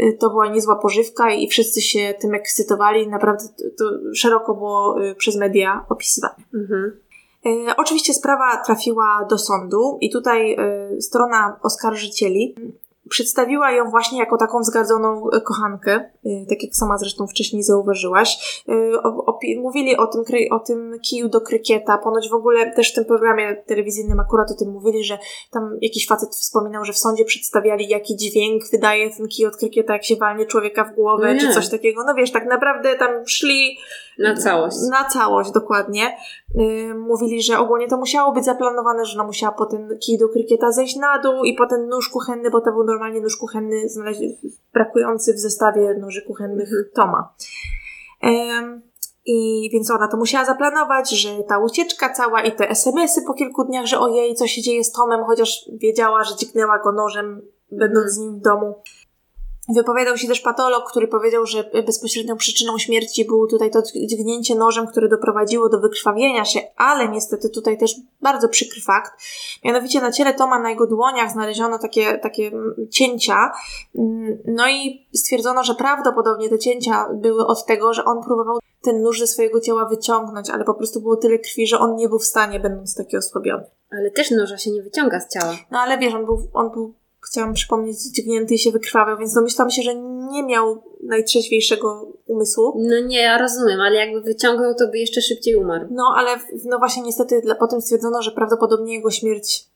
Y, 0.00 0.16
to 0.20 0.30
była 0.30 0.48
niezła 0.48 0.76
pożywka 0.76 1.30
i 1.30 1.48
wszyscy 1.48 1.80
się 1.80 2.14
tym 2.20 2.34
ekscytowali. 2.34 3.08
Naprawdę 3.08 3.44
to, 3.48 3.84
to 3.84 4.14
szeroko 4.14 4.54
było 4.54 5.02
y, 5.02 5.14
przez 5.14 5.36
media 5.36 5.86
opisywane. 5.88 6.34
Mhm. 6.54 7.00
E, 7.46 7.76
oczywiście 7.76 8.14
sprawa 8.14 8.56
trafiła 8.56 9.26
do 9.30 9.38
sądu 9.38 9.98
i 10.00 10.10
tutaj 10.10 10.52
e, 10.52 11.00
strona 11.00 11.56
oskarżycieli 11.62 12.54
Przedstawiła 13.10 13.70
ją 13.70 13.90
właśnie 13.90 14.18
jako 14.18 14.36
taką 14.36 14.60
wzgardzoną 14.60 15.30
e, 15.30 15.40
kochankę, 15.40 15.92
e, 15.92 16.46
tak 16.48 16.62
jak 16.62 16.74
sama 16.74 16.98
zresztą 16.98 17.26
wcześniej 17.26 17.62
zauważyłaś. 17.62 18.62
E, 18.68 19.58
mówili 19.60 19.96
o 19.96 20.06
tym, 20.06 20.22
o 20.50 20.58
tym 20.58 20.98
kiju 21.02 21.28
do 21.28 21.40
krykieta, 21.40 21.98
ponoć 21.98 22.28
w 22.28 22.34
ogóle 22.34 22.72
też 22.72 22.92
w 22.92 22.94
tym 22.94 23.04
programie 23.04 23.56
telewizyjnym 23.66 24.20
akurat 24.20 24.50
o 24.50 24.54
tym 24.54 24.72
mówili, 24.72 25.04
że 25.04 25.18
tam 25.50 25.78
jakiś 25.80 26.06
facet 26.06 26.30
wspominał, 26.30 26.84
że 26.84 26.92
w 26.92 26.98
sądzie 26.98 27.24
przedstawiali, 27.24 27.88
jaki 27.88 28.16
dźwięk 28.16 28.62
wydaje 28.72 29.10
ten 29.10 29.28
kij 29.28 29.46
od 29.46 29.56
krykieta, 29.56 29.92
jak 29.92 30.04
się 30.04 30.16
walnie 30.16 30.46
człowieka 30.46 30.84
w 30.84 30.94
głowę, 30.94 31.34
Nie. 31.34 31.40
czy 31.40 31.52
coś 31.52 31.68
takiego. 31.68 32.04
No 32.06 32.14
wiesz, 32.14 32.32
tak 32.32 32.46
naprawdę 32.46 32.96
tam 32.96 33.10
szli 33.26 33.78
na 34.18 34.36
całość. 34.36 34.76
Na 34.90 35.04
całość, 35.04 35.50
dokładnie. 35.50 36.16
Mówili, 36.94 37.42
że 37.42 37.58
ogólnie 37.58 37.88
to 37.88 37.96
musiało 37.96 38.32
być 38.32 38.44
zaplanowane, 38.44 39.04
że 39.04 39.14
ona 39.14 39.26
musiała 39.26 39.52
po 39.52 39.66
ten 39.66 39.98
kij 39.98 40.18
do 40.18 40.28
krykieta 40.28 40.72
zejść 40.72 40.96
na 40.96 41.18
dół 41.18 41.44
i 41.44 41.54
potem 41.54 41.88
nóż 41.88 42.08
kuchenny, 42.08 42.50
bo 42.50 42.60
to 42.60 42.72
był 42.72 42.84
normalnie 42.98 43.20
nóż 43.20 43.36
kuchenny 43.36 43.88
znaleźli, 43.88 44.38
brakujący 44.72 45.34
w 45.34 45.38
zestawie 45.38 45.94
noży 45.94 46.22
kuchennych 46.22 46.68
mhm. 46.68 46.84
Toma. 46.94 47.34
Yy, 48.22 48.80
i 49.26 49.70
więc 49.72 49.90
ona 49.90 50.08
to 50.08 50.16
musiała 50.16 50.44
zaplanować, 50.44 51.10
że 51.10 51.28
ta 51.48 51.58
ucieczka 51.58 52.12
cała 52.14 52.42
i 52.42 52.52
te 52.52 52.70
SMS-y 52.70 53.22
po 53.26 53.34
kilku 53.34 53.64
dniach, 53.64 53.86
że 53.86 54.00
ojej, 54.00 54.34
co 54.34 54.46
się 54.46 54.62
dzieje 54.62 54.84
z 54.84 54.92
Tomem, 54.92 55.24
chociaż 55.24 55.70
wiedziała, 55.72 56.24
że 56.24 56.36
dźgnęła 56.36 56.78
go 56.78 56.92
nożem, 56.92 57.42
będąc 57.72 58.12
z 58.12 58.18
nim 58.18 58.38
w 58.38 58.40
domu. 58.40 58.74
Wypowiadał 59.68 60.16
się 60.16 60.28
też 60.28 60.40
patolog, 60.40 60.90
który 60.90 61.08
powiedział, 61.08 61.46
że 61.46 61.70
bezpośrednią 61.86 62.36
przyczyną 62.36 62.78
śmierci 62.78 63.24
było 63.24 63.46
tutaj 63.46 63.70
to 63.70 63.82
dźgnięcie 63.82 64.54
nożem, 64.54 64.86
które 64.86 65.08
doprowadziło 65.08 65.68
do 65.68 65.80
wykrwawienia 65.80 66.44
się, 66.44 66.60
ale 66.76 67.08
niestety 67.08 67.50
tutaj 67.50 67.78
też 67.78 67.94
bardzo 68.20 68.48
przykry 68.48 68.80
fakt. 68.80 69.12
Mianowicie 69.64 70.00
na 70.00 70.12
ciele 70.12 70.34
Toma 70.34 70.58
na 70.58 70.70
jego 70.70 70.86
dłoniach 70.86 71.32
znaleziono 71.32 71.78
takie, 71.78 72.18
takie 72.18 72.50
cięcia, 72.90 73.52
no 74.44 74.68
i 74.68 75.06
stwierdzono, 75.14 75.64
że 75.64 75.74
prawdopodobnie 75.74 76.48
te 76.48 76.58
cięcia 76.58 77.08
były 77.14 77.46
od 77.46 77.66
tego, 77.66 77.94
że 77.94 78.04
on 78.04 78.22
próbował 78.24 78.58
ten 78.82 79.02
nóż 79.02 79.20
ze 79.20 79.26
swojego 79.26 79.60
ciała 79.60 79.84
wyciągnąć, 79.84 80.50
ale 80.50 80.64
po 80.64 80.74
prostu 80.74 81.00
było 81.00 81.16
tyle 81.16 81.38
krwi, 81.38 81.66
że 81.66 81.78
on 81.78 81.96
nie 81.96 82.08
był 82.08 82.18
w 82.18 82.24
stanie, 82.24 82.60
będąc 82.60 82.94
taki 82.94 83.16
osłabiony. 83.16 83.64
Ale 83.90 84.10
też 84.10 84.30
noża 84.30 84.58
się 84.58 84.70
nie 84.70 84.82
wyciąga 84.82 85.20
z 85.20 85.28
ciała. 85.28 85.56
No 85.70 85.78
ale 85.78 85.98
wiesz, 85.98 86.14
on 86.14 86.24
był, 86.24 86.48
on 86.52 86.70
był 86.70 86.94
chciałam 87.20 87.54
przypomnieć, 87.54 88.02
dźgnięty 88.02 88.54
i 88.54 88.58
się 88.58 88.70
wykrwawiał, 88.70 89.18
więc 89.18 89.34
domyślam 89.34 89.70
się, 89.70 89.82
że 89.82 89.94
nie 90.32 90.42
miał 90.42 90.82
najtrzeźwiejszego 91.02 92.12
umysłu. 92.26 92.74
No 92.76 93.00
nie, 93.00 93.22
ja 93.22 93.38
rozumiem, 93.38 93.80
ale 93.80 93.96
jakby 93.96 94.20
wyciągnął, 94.20 94.74
to 94.74 94.88
by 94.88 94.98
jeszcze 94.98 95.20
szybciej 95.20 95.56
umarł. 95.56 95.86
No, 95.90 96.14
ale 96.16 96.30
no 96.64 96.78
właśnie 96.78 97.02
niestety 97.02 97.42
potem 97.58 97.80
stwierdzono, 97.80 98.22
że 98.22 98.30
prawdopodobnie 98.30 98.94
jego 98.94 99.10
śmierć 99.10 99.66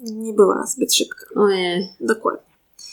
nie 0.00 0.32
była 0.32 0.66
zbyt 0.66 0.94
szybka. 0.94 1.26
Ojej. 1.36 1.88
Dokładnie. 2.00 2.51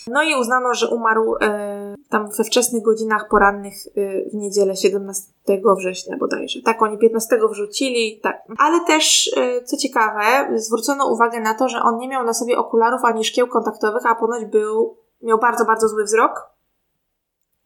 No 0.10 0.24
i 0.24 0.36
uznano, 0.36 0.74
że 0.74 0.88
umarł 0.88 1.36
e, 1.42 1.96
tam 2.10 2.30
we 2.38 2.44
wczesnych 2.44 2.84
godzinach 2.84 3.28
porannych 3.30 3.74
e, 3.88 4.30
w 4.30 4.34
niedzielę 4.34 4.76
17 4.76 5.32
września 5.78 6.18
bodajże. 6.18 6.62
Tak, 6.62 6.82
oni 6.82 6.98
15 6.98 7.40
wrzucili, 7.52 8.20
tak. 8.24 8.42
Ale 8.58 8.80
też, 8.86 9.32
e, 9.38 9.64
co 9.64 9.78
ciekawe, 9.78 10.50
zwrócono 10.56 11.14
uwagę 11.14 11.40
na 11.40 11.54
to, 11.54 11.70
że 11.70 11.82
on 11.82 11.98
nie 11.98 12.08
miał 12.08 12.26
na 12.26 12.34
sobie 12.34 12.58
okularów 12.58 13.06
ani 13.06 13.26
szkieł 13.26 13.48
kontaktowych, 13.48 14.06
a 14.06 14.16
ponoć 14.16 14.46
był, 14.46 14.98
miał 15.22 15.40
bardzo, 15.40 15.66
bardzo 15.66 15.88
zły 15.88 16.04
wzrok 16.04 16.50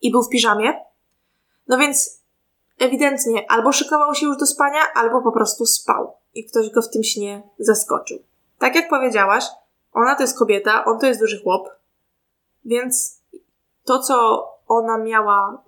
i 0.01 0.11
był 0.11 0.23
w 0.23 0.29
piżamie. 0.29 0.73
No 1.67 1.77
więc 1.77 2.21
ewidentnie 2.79 3.51
albo 3.51 3.71
szykował 3.71 4.15
się 4.15 4.25
już 4.25 4.37
do 4.37 4.45
spania, 4.45 4.79
albo 4.95 5.21
po 5.21 5.31
prostu 5.31 5.65
spał 5.65 6.13
i 6.33 6.45
ktoś 6.45 6.69
go 6.69 6.81
w 6.81 6.89
tym 6.89 7.03
śnie 7.03 7.49
zaskoczył. 7.59 8.19
Tak 8.59 8.75
jak 8.75 8.89
powiedziałaś, 8.89 9.45
ona 9.93 10.15
to 10.15 10.23
jest 10.23 10.39
kobieta, 10.39 10.85
on 10.85 10.99
to 10.99 11.05
jest 11.05 11.19
duży 11.19 11.41
chłop, 11.43 11.69
więc 12.65 13.21
to, 13.85 13.99
co 13.99 14.47
ona 14.67 14.97
miała, 14.97 15.63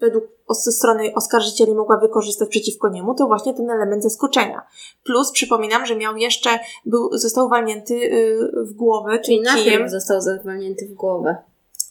według 0.00 0.24
ze 0.50 0.72
strony 0.72 1.14
oskarżycieli 1.14 1.74
mogła 1.74 1.96
wykorzystać 1.96 2.48
przeciwko 2.48 2.88
niemu, 2.88 3.14
to 3.14 3.26
właśnie 3.26 3.54
ten 3.54 3.70
element 3.70 4.02
zaskoczenia. 4.02 4.62
Plus 5.04 5.32
przypominam, 5.32 5.86
że 5.86 5.96
miał 5.96 6.16
jeszcze, 6.16 6.50
był, 6.86 7.08
został 7.12 7.48
walnięty 7.48 7.94
y, 7.94 8.50
w 8.64 8.72
głowę, 8.72 9.18
czyli, 9.18 9.42
kijem. 9.64 9.88
został 9.88 10.20
walnięty 10.44 10.88
w 10.88 10.94
głowę. 10.94 11.36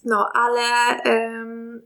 No, 0.06 0.30
ale 0.34 0.62
ym, 1.06 1.82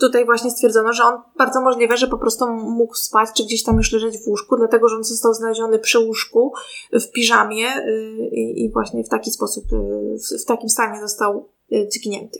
tutaj 0.00 0.24
właśnie 0.24 0.50
stwierdzono, 0.50 0.92
że 0.92 1.04
on 1.04 1.22
bardzo 1.38 1.60
możliwe, 1.60 1.96
że 1.96 2.06
po 2.06 2.18
prostu 2.18 2.46
mógł 2.52 2.94
spać, 2.94 3.28
czy 3.36 3.44
gdzieś 3.44 3.62
tam 3.62 3.76
już 3.76 3.92
leżeć 3.92 4.18
w 4.18 4.28
łóżku, 4.28 4.56
dlatego 4.56 4.88
że 4.88 4.96
on 4.96 5.04
został 5.04 5.34
znaleziony 5.34 5.78
przy 5.78 5.98
łóżku 5.98 6.52
w 6.92 7.10
piżamie 7.12 7.64
yy, 7.64 8.28
i 8.36 8.70
właśnie 8.72 9.04
w 9.04 9.08
taki 9.08 9.30
sposób, 9.30 9.64
yy, 9.72 10.18
w, 10.18 10.42
w 10.42 10.44
takim 10.44 10.68
stanie 10.68 11.00
został 11.00 11.44
Y, 11.44 11.55
dźgnięty. 11.92 12.38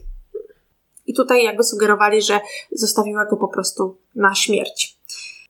I 1.07 1.15
tutaj 1.15 1.45
jakby 1.45 1.65
sugerowali, 1.65 2.23
że 2.23 2.41
zostawiła 2.73 3.25
go 3.25 3.37
po 3.37 3.49
prostu 3.49 3.97
na 4.15 4.35
śmierć. 4.35 4.99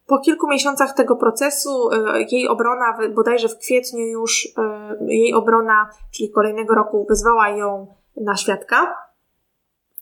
Po 0.07 0.19
kilku 0.19 0.49
miesiącach 0.49 0.95
tego 0.95 1.17
procesu 1.17 1.91
y, 1.91 2.27
jej 2.31 2.49
obrona, 2.49 2.99
bodajże 3.15 3.49
w 3.49 3.59
kwietniu 3.59 4.07
już, 4.07 4.45
y, 4.45 4.51
jej 5.07 5.35
obrona, 5.35 5.91
czyli 6.15 6.31
kolejnego 6.31 6.75
roku, 6.75 7.07
wezwała 7.09 7.49
ją 7.49 7.87
na 8.17 8.37
świadka. 8.37 8.95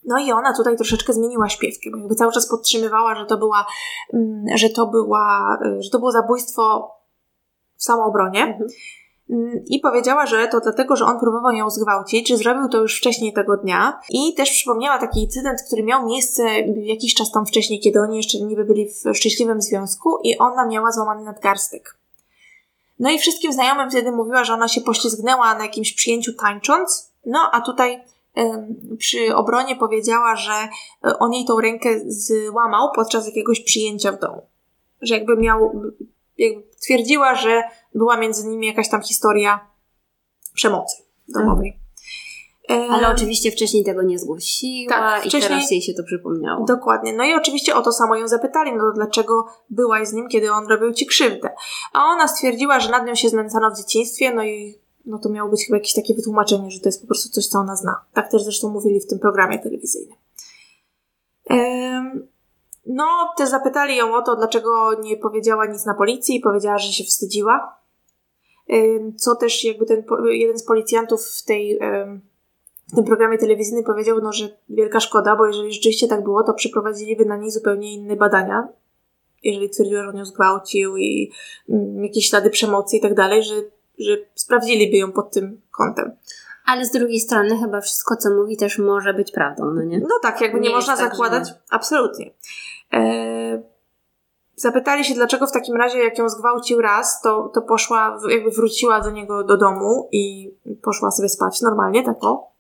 No 0.05 0.19
i 0.19 0.33
ona 0.33 0.57
tutaj 0.57 0.77
troszeczkę 0.77 1.13
zmieniła 1.13 1.49
śpiewkę, 1.49 1.91
bo 1.93 1.99
jakby 1.99 2.15
cały 2.15 2.33
czas 2.33 2.49
podtrzymywała, 2.49 3.15
że 3.15 3.27
to 3.27 3.39
była, 3.39 3.67
mm, 4.15 4.45
że 4.57 4.71
to 4.71 4.87
była, 4.87 5.59
że 5.79 5.91
to 5.91 5.99
było 5.99 6.13
zabójstwo 6.13 6.91
w 7.77 7.85
samoobronie. 7.85 8.43
Mhm. 8.43 8.69
Mm, 9.31 9.65
i 9.67 9.81
powiedziała, 9.81 10.27
że 10.27 10.49
to 10.49 10.61
dlatego, 10.61 10.97
że 10.97 11.05
on 11.05 11.21
próbował 11.21 11.53
ją 11.53 11.71
zgwałcić, 11.71 12.29
że 12.29 12.37
zrobił 12.37 12.69
to 12.69 12.79
już 12.79 12.99
wcześniej 12.99 13.33
tego 13.33 13.57
dnia 13.57 14.01
i 14.11 14.35
też 14.35 14.51
przypomniała 14.51 14.99
taki 14.99 15.23
incydent, 15.23 15.63
który 15.67 15.83
miał 15.83 16.07
miejsce 16.07 16.43
jakiś 16.77 17.15
czas 17.15 17.33
tam 17.33 17.47
wcześniej, 17.47 17.81
kiedy 17.81 18.01
oni 18.01 18.17
jeszcze 18.17 18.39
niby 18.39 18.65
byli 18.65 18.89
w 18.89 19.17
szczęśliwym 19.17 19.63
związku 19.63 20.19
i 20.23 20.39
ona 20.39 20.67
miała 20.67 20.93
złamany 20.93 21.25
nadgarstek. 21.25 21.97
No 22.99 23.11
i 23.11 23.19
wszystkim 23.19 23.53
znajomym 23.53 23.91
wtedy 23.91 24.13
mówiła, 24.13 24.45
że 24.45 24.53
ona 24.53 24.69
się 24.69 24.81
poślizgnęła 24.81 25.55
na 25.55 25.65
jakimś 25.65 25.95
przyjęciu 25.95 26.33
tańcząc, 26.33 27.11
no 27.27 27.39
a 27.53 27.61
tutaj 27.61 28.03
przy 28.99 29.37
obronie 29.37 29.77
powiedziała, 29.77 30.37
że 30.37 30.53
e, 30.53 31.19
on 31.19 31.33
jej 31.33 31.45
tą 31.45 31.61
rękę 31.61 31.89
złamał 32.07 32.89
podczas 32.95 33.27
jakiegoś 33.27 33.61
przyjęcia 33.61 34.13
w 34.13 34.19
domu. 34.19 34.43
Że 35.03 35.15
jakby 35.15 35.37
miał, 35.37 35.83
jakby 36.39 36.63
twierdziła, 36.81 37.35
że 37.35 37.63
była 37.95 38.17
między 38.17 38.49
nimi 38.49 38.67
jakaś 38.67 38.89
tam 38.89 39.03
historia 39.03 39.61
przemocy 40.55 41.03
domowej. 41.29 41.85
Mhm. 42.69 42.93
Ale 42.93 43.09
oczywiście 43.09 43.51
wcześniej 43.51 43.85
tego 43.85 44.03
nie 44.03 44.19
zgłosiła 44.19 44.89
tak, 44.89 45.27
i 45.27 45.31
teraz 45.31 45.71
jej 45.71 45.83
się 45.83 45.95
to 45.95 46.03
przypomniało. 46.03 46.67
Dokładnie. 46.67 47.13
No 47.13 47.25
i 47.25 47.35
oczywiście 47.35 47.75
o 47.75 47.83
to 47.83 47.93
samo 47.93 48.17
ją 48.17 48.29
zapytali, 48.29 48.73
no 48.77 48.93
dlaczego 48.93 49.47
byłaś 49.71 50.09
z 50.09 50.13
nim, 50.13 50.29
kiedy 50.29 50.53
on 50.53 50.67
robił 50.67 50.93
ci 50.93 51.07
krzywdę. 51.07 51.51
A 51.93 52.05
ona 52.05 52.29
stwierdziła, 52.29 52.81
że 52.81 52.91
nad 52.91 53.07
nią 53.07 53.15
się 53.15 53.29
znęcano 53.29 53.71
w 53.71 53.77
dzieciństwie, 53.77 54.35
no 54.35 54.45
i 54.45 54.79
no 55.07 55.19
to 55.19 55.29
miało 55.29 55.51
być 55.51 55.67
chyba 55.67 55.77
jakieś 55.77 55.93
takie 55.93 56.15
wytłumaczenie, 56.15 56.71
że 56.71 56.81
to 56.81 56.89
jest 56.89 57.01
po 57.01 57.07
prostu 57.07 57.29
coś, 57.29 57.47
co 57.47 57.59
ona 57.59 57.77
zna. 57.77 58.01
Tak 58.13 58.31
też 58.31 58.43
zresztą 58.43 58.69
mówili 58.69 59.01
w 59.01 59.07
tym 59.07 59.19
programie 59.19 59.59
telewizyjnym. 59.59 60.17
Ehm, 61.51 62.27
no, 62.87 63.07
też 63.37 63.49
zapytali 63.49 63.97
ją 63.97 64.15
o 64.15 64.23
to, 64.23 64.37
dlaczego 64.37 65.01
nie 65.03 65.17
powiedziała 65.17 65.67
nic 65.67 65.85
na 65.85 65.95
policji, 65.95 66.41
powiedziała, 66.41 66.79
że 66.79 66.93
się 66.93 67.05
wstydziła 67.05 67.84
co 69.17 69.35
też 69.35 69.65
jakby 69.65 69.87
ten 69.87 70.05
jeden 70.31 70.59
z 70.59 70.65
policjantów 70.65 71.27
w 71.27 71.45
tej 71.45 71.79
w 72.93 72.97
tym 72.97 73.05
programie 73.05 73.39
telewizyjnym 73.39 73.85
powiedział, 73.85 74.21
no, 74.23 74.33
że 74.33 74.49
wielka 74.69 75.01
szkoda, 75.01 75.37
bo 75.37 75.47
jeżeli 75.47 75.73
rzeczywiście 75.73 76.09
tak 76.09 76.25
było, 76.25 76.43
to 76.43 76.55
przeprowadziliby 76.55 77.25
na 77.25 77.37
niej 77.37 77.51
zupełnie 77.51 77.95
inne 77.95 78.17
badania, 78.17 78.69
jeżeli 79.43 79.71
twierdziła, 79.71 80.03
że 80.03 80.09
on 80.09 80.17
ją 80.17 80.25
zgwałcił 80.25 80.97
i 80.97 81.33
mm, 81.69 82.05
jakieś 82.05 82.29
ślady 82.29 82.51
przemocy 82.51 82.97
i 82.97 83.01
tak 83.01 83.15
dalej, 83.15 83.43
że, 83.43 83.55
że 83.99 84.17
sprawdziliby 84.35 84.97
ją 84.97 85.13
pod 85.13 85.31
tym 85.31 85.61
kątem. 85.71 86.13
Ale 86.67 86.85
z 86.85 86.91
drugiej 86.91 87.21
strony 87.21 87.59
chyba 87.59 87.81
wszystko, 87.81 88.17
co 88.17 88.31
mówi, 88.31 88.57
też 88.57 88.79
może 88.79 89.15
być 89.15 89.33
prawdą, 89.33 89.71
no 89.71 89.83
nie? 89.83 89.99
No 89.99 90.19
tak, 90.23 90.41
jakby 90.41 90.61
nie, 90.61 90.69
nie 90.69 90.75
można 90.75 90.97
tak, 90.97 91.11
zakładać. 91.11 91.49
Że... 91.49 91.55
Absolutnie. 91.71 92.31
E, 92.93 93.63
Zapytali 94.57 95.05
się, 95.05 95.15
dlaczego 95.15 95.47
w 95.47 95.53
takim 95.53 95.77
razie, 95.77 95.99
jak 95.99 96.19
ją 96.19 96.29
zgwałcił 96.29 96.81
raz, 96.81 97.21
to, 97.23 97.51
to 97.55 97.63
poszła, 97.63 98.19
jakby 98.29 98.51
wróciła 98.51 99.01
do 99.01 99.11
niego 99.11 99.45
do 99.45 99.57
domu 99.57 100.09
i 100.13 100.55
poszła 100.83 101.11
sobie 101.11 101.29
spać 101.29 101.61
normalnie, 101.63 102.03
tak 102.03 102.25
o. 102.25 102.51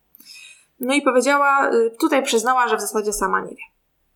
No 0.81 0.95
i 0.95 1.03
powiedziała, 1.03 1.71
y, 1.75 1.91
tutaj 2.01 2.23
przyznała, 2.23 2.69
że 2.69 2.77
w 2.77 2.81
zasadzie 2.81 3.13
sama 3.13 3.41
nie 3.41 3.51
wie. 3.51 3.63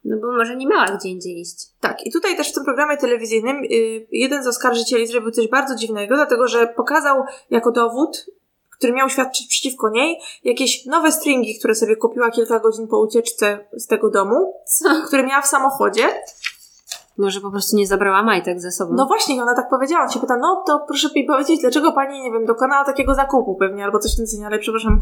No 0.04 0.16
bo 0.16 0.32
może 0.32 0.56
nie 0.56 0.66
miała 0.66 0.84
gdzie 0.84 1.08
indziej 1.08 1.40
iść. 1.40 1.66
Tak, 1.80 2.06
i 2.06 2.12
tutaj 2.12 2.36
też 2.36 2.50
w 2.50 2.54
tym 2.54 2.64
programie 2.64 2.96
telewizyjnym 2.96 3.56
y, 3.56 4.06
jeden 4.12 4.44
z 4.44 4.46
oskarżycieli 4.46 5.06
zrobił 5.06 5.30
coś 5.30 5.48
bardzo 5.48 5.74
dziwnego, 5.74 6.14
dlatego 6.14 6.48
że 6.48 6.66
pokazał 6.66 7.24
jako 7.50 7.72
dowód, 7.72 8.26
który 8.70 8.92
miał 8.92 9.08
świadczyć 9.08 9.46
przeciwko 9.46 9.90
niej, 9.90 10.20
jakieś 10.44 10.86
nowe 10.86 11.12
stringi, 11.12 11.58
które 11.58 11.74
sobie 11.74 11.96
kupiła 11.96 12.30
kilka 12.30 12.58
godzin 12.58 12.88
po 12.88 13.00
ucieczce 13.00 13.68
z 13.72 13.86
tego 13.86 14.10
domu, 14.10 14.54
Co? 14.66 14.88
które 15.06 15.22
miała 15.22 15.42
w 15.42 15.46
samochodzie. 15.46 16.08
Może 17.18 17.40
po 17.40 17.50
prostu 17.50 17.76
nie 17.76 17.86
zabrała 17.86 18.22
majtek 18.22 18.60
ze 18.60 18.70
sobą. 18.70 18.94
No 18.96 19.06
właśnie, 19.06 19.42
ona 19.42 19.54
tak 19.54 19.68
powiedziała. 19.68 20.04
On 20.04 20.10
się 20.10 20.20
pyta, 20.20 20.36
no 20.36 20.62
to 20.66 20.84
proszę 20.86 21.08
mi 21.16 21.24
powiedzieć, 21.24 21.60
dlaczego 21.60 21.92
pani, 21.92 22.22
nie 22.22 22.32
wiem, 22.32 22.46
dokonała 22.46 22.84
takiego 22.84 23.14
zakupu 23.14 23.54
pewnie, 23.54 23.84
albo 23.84 23.98
coś 23.98 24.12
w 24.14 24.16
tym 24.16 24.26
sensie, 24.26 24.46
ale 24.46 24.58
przepraszam, 24.58 24.98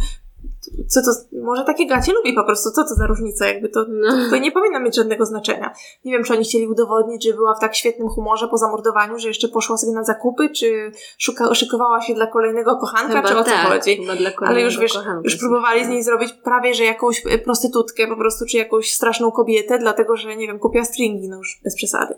co 0.88 1.02
to, 1.02 1.10
może 1.42 1.64
takie 1.64 1.86
gacie 1.86 2.12
lubi 2.12 2.32
po 2.32 2.44
prostu, 2.44 2.70
co 2.70 2.84
to 2.84 2.94
za 2.94 3.06
różnica, 3.06 3.46
jakby 3.46 3.68
to, 3.68 3.84
no. 3.88 4.10
to, 4.10 4.30
to, 4.30 4.36
nie 4.36 4.52
powinno 4.52 4.80
mieć 4.80 4.96
żadnego 4.96 5.26
znaczenia. 5.26 5.72
Nie 6.04 6.12
wiem, 6.12 6.24
czy 6.24 6.32
oni 6.32 6.44
chcieli 6.44 6.68
udowodnić, 6.68 7.24
że 7.24 7.32
była 7.32 7.54
w 7.54 7.60
tak 7.60 7.74
świetnym 7.74 8.08
humorze 8.08 8.48
po 8.48 8.56
zamordowaniu, 8.56 9.18
że 9.18 9.28
jeszcze 9.28 9.48
poszła 9.48 9.76
sobie 9.76 9.92
na 9.92 10.04
zakupy, 10.04 10.50
czy 10.50 10.92
szuka, 11.18 11.54
szykowała 11.54 12.02
się 12.02 12.14
dla 12.14 12.26
kolejnego 12.26 12.76
kochanka, 12.76 13.14
chyba 13.14 13.28
czy 13.28 13.38
o 13.38 13.44
co 13.44 13.50
tak, 13.50 13.66
chodzi. 13.66 14.00
Ale 14.40 14.60
już 14.60 14.78
wiesz, 14.78 14.98
już 15.24 15.36
próbowali 15.36 15.84
z 15.84 15.88
niej 15.88 16.02
zrobić 16.02 16.32
prawie, 16.32 16.74
że 16.74 16.84
jakąś 16.84 17.22
prostytutkę 17.44 18.06
po 18.06 18.16
prostu, 18.16 18.44
czy 18.50 18.56
jakąś 18.56 18.94
straszną 18.94 19.30
kobietę, 19.30 19.78
dlatego, 19.78 20.16
że 20.16 20.36
nie 20.36 20.46
wiem, 20.46 20.58
kupiła 20.58 20.84
stringi, 20.84 21.28
no 21.28 21.36
już 21.36 21.60
bez 21.64 21.76
przesady. 21.76 22.14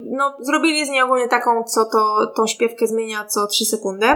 No, 0.00 0.36
zrobili 0.40 0.86
z 0.86 0.88
niej 0.88 1.02
ogólnie 1.02 1.28
taką, 1.28 1.64
co 1.64 1.84
to, 1.84 2.32
tą 2.36 2.46
śpiewkę 2.46 2.86
zmienia 2.86 3.24
co 3.24 3.46
3 3.46 3.64
sekundy. 3.64 4.06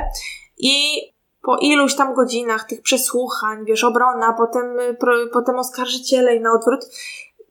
I 0.59 1.01
po 1.47 1.57
iluś 1.57 1.95
tam 1.97 2.15
godzinach 2.15 2.65
tych 2.65 2.83
przesłuchań, 2.83 3.65
wiesz, 3.65 3.85
obrona, 3.85 4.35
potem, 4.39 4.81
y, 4.81 4.95
pro, 4.95 5.13
potem 5.33 5.57
oskarżyciele 5.57 6.37
i 6.37 6.41
na 6.41 6.53
odwrót, 6.53 6.81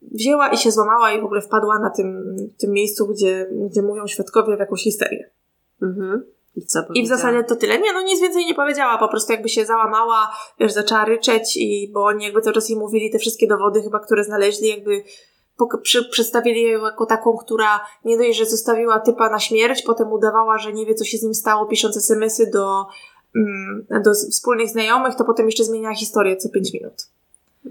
wzięła 0.02 0.50
i 0.50 0.58
się 0.58 0.72
złamała 0.72 1.12
i 1.12 1.22
w 1.22 1.26
ogóle 1.26 1.42
wpadła 1.42 1.80
na 1.80 1.90
tym, 1.90 2.36
tym 2.58 2.72
miejscu, 2.72 3.08
gdzie, 3.08 3.50
gdzie 3.52 3.82
mówią 3.82 4.08
świadkowie 4.08 4.56
w 4.56 4.60
jakąś 4.60 4.84
histerię. 4.84 5.30
Mhm. 5.82 6.26
I 6.96 7.04
w 7.04 7.08
zasadzie 7.08 7.44
to 7.44 7.56
tyle. 7.56 7.80
Nie, 7.80 7.94
no 7.94 8.02
nic 8.02 8.22
więcej 8.22 8.46
nie 8.46 8.54
powiedziała, 8.54 8.98
po 8.98 9.08
prostu 9.08 9.32
jakby 9.32 9.50
się 9.50 9.66
załamała, 9.66 10.32
wiesz, 10.60 10.72
zaczęła 10.72 11.06
ryczeć 11.06 11.58
i 11.58 11.92
bo 11.94 12.04
oni 12.04 12.26
jakby 12.26 12.42
cały 12.42 12.54
czas 12.54 12.70
jej 12.70 12.80
mówili 12.80 13.12
te 13.12 13.20
wszystkie 13.20 13.48
dowody 13.48 13.82
chyba, 13.82 14.00
które 14.00 14.24
znaleźli, 14.24 14.70
jakby 14.70 15.04
przy, 15.82 16.10
przedstawili 16.10 16.62
ją 16.62 16.86
jako 16.86 17.06
taką, 17.06 17.38
która 17.38 17.86
nie 18.06 18.18
dość, 18.18 18.38
że 18.38 18.46
zostawiła 18.46 19.00
typa 19.00 19.30
na 19.30 19.40
śmierć, 19.40 19.82
potem 19.82 20.12
udawała, 20.12 20.58
że 20.58 20.74
nie 20.74 20.86
wie, 20.86 20.96
co 20.96 21.06
się 21.06 21.18
z 21.18 21.24
nim 21.24 21.34
stało, 21.34 21.66
pisząc 21.66 21.98
smsy 21.98 22.50
do, 22.54 22.86
do 24.04 24.14
wspólnych 24.14 24.70
znajomych, 24.70 25.16
to 25.16 25.24
potem 25.24 25.46
jeszcze 25.46 25.64
zmieniała 25.64 25.96
historię 25.96 26.38
co 26.38 26.50
5 26.50 26.74
minut. 26.74 27.08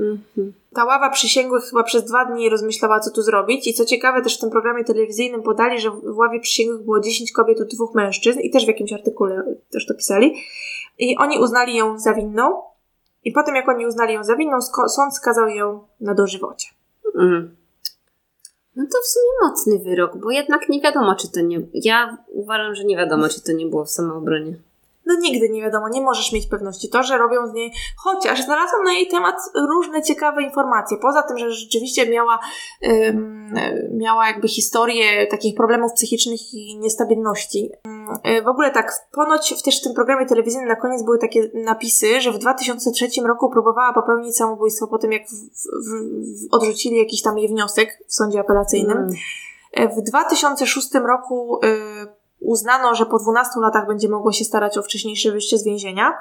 Mhm. 0.00 0.53
Ta 0.74 0.85
ława 0.85 1.11
przysięgłych 1.11 1.64
chyba 1.64 1.83
przez 1.83 2.05
dwa 2.05 2.24
dni 2.24 2.48
rozmyślała, 2.48 3.00
co 3.00 3.11
tu 3.11 3.22
zrobić. 3.22 3.66
I 3.66 3.74
co 3.74 3.85
ciekawe, 3.85 4.22
też 4.22 4.37
w 4.37 4.40
tym 4.40 4.50
programie 4.50 4.85
telewizyjnym 4.85 5.42
podali, 5.42 5.81
że 5.81 5.90
w 5.90 6.16
ławie 6.16 6.40
przysięgłych 6.40 6.83
było 6.83 7.00
10 7.00 7.33
kobiet 7.33 7.59
i 7.72 7.77
dwóch 7.77 7.94
mężczyzn, 7.94 8.40
i 8.40 8.50
też 8.50 8.64
w 8.64 8.68
jakimś 8.68 8.92
artykule 8.92 9.44
też 9.70 9.87
to 9.87 9.94
pisali. 9.94 10.35
I 10.98 11.16
oni 11.16 11.38
uznali 11.38 11.77
ją 11.77 11.98
za 11.98 12.14
winną. 12.14 12.62
I 13.24 13.33
potem, 13.33 13.55
jak 13.55 13.68
oni 13.68 13.87
uznali 13.87 14.14
ją 14.14 14.24
za 14.24 14.37
winną, 14.37 14.61
sąd 14.88 15.14
skazał 15.14 15.48
ją 15.48 15.81
na 16.00 16.14
dożywocie. 16.14 16.68
Mhm. 17.14 17.57
No 18.77 18.85
to 18.92 18.98
w 19.03 19.07
sumie 19.07 19.50
mocny 19.50 19.90
wyrok, 19.90 20.16
bo 20.16 20.31
jednak 20.31 20.68
nie 20.68 20.81
wiadomo, 20.81 21.14
czy 21.14 21.31
to 21.33 21.40
nie. 21.40 21.61
Ja 21.74 22.18
uważam, 22.29 22.74
że 22.74 22.85
nie 22.85 22.96
wiadomo, 22.96 23.29
czy 23.29 23.42
to 23.42 23.53
nie 23.53 23.66
było 23.66 23.85
w 23.85 23.90
samoobronie 23.90 24.57
no 25.07 25.14
nigdy 25.21 25.49
nie 25.49 25.62
wiadomo, 25.62 25.88
nie 25.88 26.01
możesz 26.01 26.33
mieć 26.33 26.47
pewności. 26.47 26.88
To, 26.88 27.03
że 27.03 27.19
robią 27.19 27.47
z 27.47 27.53
niej, 27.53 27.73
chociaż 27.97 28.45
znalazłam 28.45 28.85
na 28.85 28.93
jej 28.93 29.09
temat 29.09 29.37
różne 29.69 30.03
ciekawe 30.03 30.43
informacje. 30.43 30.97
Poza 31.03 31.23
tym, 31.23 31.38
że 31.38 31.53
rzeczywiście 31.53 32.11
miała, 32.11 32.38
miała 33.90 34.27
jakby 34.27 34.49
historię 34.49 35.27
takich 35.27 35.55
problemów 35.55 35.93
psychicznych 35.93 36.55
i 36.55 36.79
niestabilności. 36.79 37.71
W 38.45 38.49
ogóle 38.49 38.71
tak, 38.71 38.93
ponoć 39.12 39.62
też 39.62 39.81
w 39.81 39.85
tym 39.85 39.95
programie 39.95 40.27
telewizyjnym 40.27 40.69
na 40.69 40.77
koniec 40.77 41.03
były 41.03 41.19
takie 41.19 41.51
napisy, 41.55 42.21
że 42.21 42.33
w 42.33 42.38
2003 42.38 43.09
roku 43.27 43.51
próbowała 43.51 43.93
popełnić 43.93 44.37
samobójstwo 44.37 44.87
po 44.87 44.99
tym, 44.99 45.12
jak 45.12 45.23
w, 45.23 45.33
w, 45.33 45.90
w, 46.49 46.55
odrzucili 46.55 46.97
jakiś 46.97 47.23
tam 47.23 47.38
jej 47.38 47.49
wniosek 47.49 47.99
w 48.07 48.14
sądzie 48.14 48.40
apelacyjnym. 48.40 48.99
Mm. 48.99 49.14
W 49.97 50.03
2006 50.03 50.95
roku 50.95 51.61
y, 51.64 52.24
uznano, 52.40 52.94
że 52.94 53.07
po 53.07 53.18
12 53.18 53.61
latach 53.61 53.87
będzie 53.87 54.09
mogło 54.09 54.33
się 54.33 54.44
starać 54.44 54.79
o 54.79 54.83
wcześniejsze 54.83 55.31
wyjście 55.31 55.59
z 55.59 55.64
więzienia. 55.64 56.18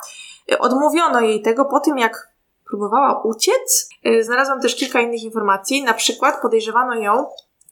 Y, 0.51 0.59
odmówiono 0.59 1.19
jej 1.21 1.41
tego 1.41 1.65
po 1.65 1.79
tym, 1.79 1.97
jak 1.97 2.33
próbowała 2.69 3.23
uciec. 3.23 3.89
Y, 4.07 4.23
znalazłam 4.23 4.61
też 4.61 4.75
kilka 4.75 5.01
innych 5.01 5.23
informacji. 5.23 5.83
Na 5.83 5.93
przykład 5.93 6.41
podejrzewano 6.41 6.95
ją 6.95 7.25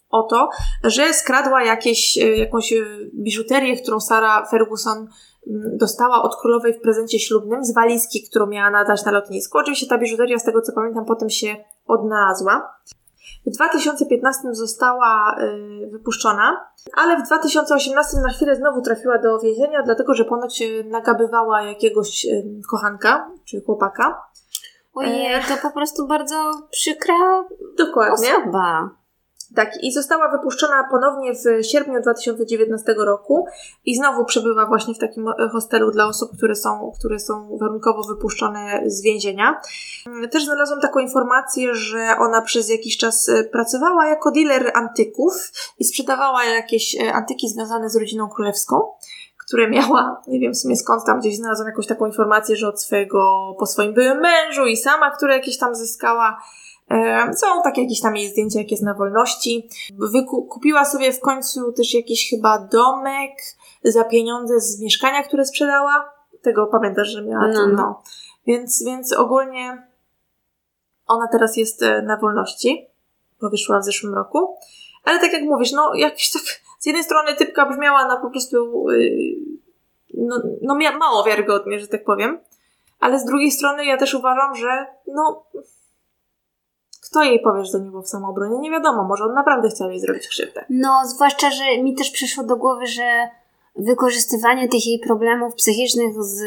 o 0.09 0.23
to, 0.23 0.49
że 0.83 1.13
skradła 1.13 1.63
jakieś, 1.63 2.17
y, 2.17 2.35
jakąś 2.35 2.73
biżuterię, 3.13 3.81
którą 3.81 3.99
Sara 3.99 4.45
Ferguson 4.45 4.97
mm, 4.97 5.77
dostała 5.77 6.23
od 6.23 6.35
królowej 6.41 6.73
w 6.73 6.81
prezencie 6.81 7.19
ślubnym 7.19 7.65
z 7.65 7.73
walizki, 7.73 8.23
którą 8.29 8.47
miała 8.47 8.69
nadać 8.69 9.05
na 9.05 9.11
lotnisku. 9.11 9.57
Oczywiście 9.57 9.87
ta 9.87 9.97
biżuteria, 9.97 10.39
z 10.39 10.43
tego 10.43 10.61
co 10.61 10.73
pamiętam, 10.73 11.05
potem 11.05 11.29
się 11.29 11.55
odnalazła. 11.85 12.75
W 13.45 13.49
2015 13.49 14.41
została 14.51 15.35
y, 15.39 15.89
wypuszczona, 15.91 16.67
ale 16.97 17.17
w 17.17 17.25
2018 17.25 18.17
na 18.17 18.29
chwilę 18.29 18.55
znowu 18.55 18.81
trafiła 18.81 19.17
do 19.17 19.39
więzienia, 19.39 19.83
dlatego 19.83 20.13
że 20.13 20.25
ponoć 20.25 20.61
y, 20.61 20.83
nagabywała 20.83 21.61
jakiegoś 21.61 22.25
y, 22.25 22.61
kochanka 22.71 23.31
czy 23.45 23.61
chłopaka. 23.65 24.21
Ojej, 24.93 25.41
to 25.47 25.57
po 25.61 25.71
prostu 25.73 26.07
bardzo 26.07 26.35
przykra 26.71 27.45
Dokładnie. 27.77 28.37
osoba. 28.37 29.00
Tak, 29.55 29.83
i 29.83 29.91
została 29.91 30.31
wypuszczona 30.31 30.87
ponownie 30.91 31.33
w 31.33 31.65
sierpniu 31.65 32.01
2019 32.01 32.95
roku 32.97 33.45
i 33.85 33.95
znowu 33.95 34.25
przebywa 34.25 34.65
właśnie 34.65 34.93
w 34.93 34.97
takim 34.97 35.27
e, 35.27 35.49
hostelu 35.49 35.91
dla 35.91 36.07
osób, 36.07 36.37
które 36.37 36.55
są, 36.55 36.91
które 36.99 37.19
są 37.19 37.57
warunkowo 37.57 38.03
wypuszczone 38.03 38.83
z 38.85 39.01
więzienia. 39.01 39.61
Mm, 40.07 40.29
też 40.29 40.45
znalazłam 40.45 40.81
taką 40.81 40.99
informację, 40.99 41.75
że 41.75 42.15
ona 42.19 42.41
przez 42.41 42.69
jakiś 42.69 42.97
czas 42.97 43.29
e, 43.29 43.43
pracowała 43.43 44.07
jako 44.07 44.31
dealer 44.31 44.71
antyków 44.73 45.51
i 45.79 45.83
sprzedawała 45.83 46.43
jakieś 46.43 46.95
e, 46.95 47.13
antyki 47.13 47.49
związane 47.49 47.89
z 47.89 47.95
rodziną 47.95 48.29
królewską 48.29 48.81
które 49.51 49.69
miała, 49.69 50.21
nie 50.27 50.39
wiem 50.39 50.53
w 50.53 50.57
sumie 50.57 50.75
skąd 50.75 51.05
tam 51.05 51.19
gdzieś 51.19 51.37
znalazłam 51.37 51.67
jakąś 51.67 51.87
taką 51.87 52.05
informację, 52.05 52.55
że 52.55 52.67
od 52.67 52.81
swojego, 52.81 53.53
po 53.59 53.65
swoim 53.65 53.93
byłym 53.93 54.19
mężu 54.19 54.65
i 54.65 54.77
sama, 54.77 55.11
które 55.11 55.33
jakieś 55.33 55.57
tam 55.57 55.75
zyskała 55.75 56.37
są 57.35 57.47
takie 57.63 57.81
jakieś 57.81 58.01
tam 58.01 58.15
jej 58.15 58.29
zdjęcia, 58.29 58.59
jak 58.59 58.71
jest 58.71 58.83
na 58.83 58.93
wolności. 58.93 59.69
Wyku- 59.99 60.47
kupiła 60.47 60.85
sobie 60.85 61.13
w 61.13 61.19
końcu 61.19 61.71
też 61.71 61.93
jakiś 61.93 62.29
chyba 62.29 62.59
domek 62.59 63.31
za 63.83 64.03
pieniądze 64.03 64.59
z 64.59 64.81
mieszkania, 64.81 65.23
które 65.23 65.45
sprzedała. 65.45 66.11
Tego 66.41 66.67
pamiętasz, 66.67 67.07
że 67.07 67.21
miała 67.21 67.47
no, 67.47 67.53
to, 67.53 67.67
no. 67.67 67.75
no. 67.75 68.01
Więc, 68.47 68.83
więc 68.85 69.13
ogólnie 69.13 69.87
ona 71.07 71.27
teraz 71.27 71.57
jest 71.57 71.83
e, 71.83 72.01
na 72.01 72.17
wolności, 72.17 72.87
bo 73.41 73.49
wyszła 73.49 73.79
w 73.79 73.85
zeszłym 73.85 74.15
roku. 74.15 74.57
Ale 75.03 75.19
tak 75.19 75.33
jak 75.33 75.43
mówisz, 75.43 75.71
no 75.71 75.93
jakiś 75.95 76.31
tak 76.31 76.41
z 76.79 76.85
jednej 76.85 77.03
strony 77.03 77.35
typka 77.35 77.65
brzmiała 77.65 78.07
na 78.07 78.17
po 78.17 78.29
prostu 78.29 78.85
yy, 78.91 79.35
no, 80.13 80.41
no 80.61 80.75
mało 80.99 81.23
wiarygodnie, 81.23 81.79
że 81.79 81.87
tak 81.87 82.03
powiem. 82.03 82.39
Ale 82.99 83.19
z 83.19 83.25
drugiej 83.25 83.51
strony 83.51 83.85
ja 83.85 83.97
też 83.97 84.13
uważam, 84.13 84.55
że 84.55 84.85
no 85.07 85.43
kto 87.11 87.23
jej 87.23 87.39
powie, 87.39 87.65
że 87.65 87.71
to 87.71 87.79
nie 87.79 87.89
było 87.89 88.01
w 88.01 88.09
samoobronie? 88.09 88.59
Nie 88.59 88.71
wiadomo, 88.71 89.03
może 89.03 89.23
on 89.23 89.33
naprawdę 89.33 89.69
chciał 89.69 89.89
jej 89.89 89.99
zrobić 89.99 90.27
krzywdę. 90.27 90.65
No, 90.69 91.01
zwłaszcza, 91.05 91.51
że 91.51 91.77
mi 91.83 91.95
też 91.95 92.11
przyszło 92.11 92.43
do 92.43 92.55
głowy, 92.55 92.87
że 92.87 93.29
wykorzystywanie 93.75 94.69
tych 94.69 94.87
jej 94.87 94.99
problemów 94.99 95.55
psychicznych 95.55 96.23
z 96.23 96.41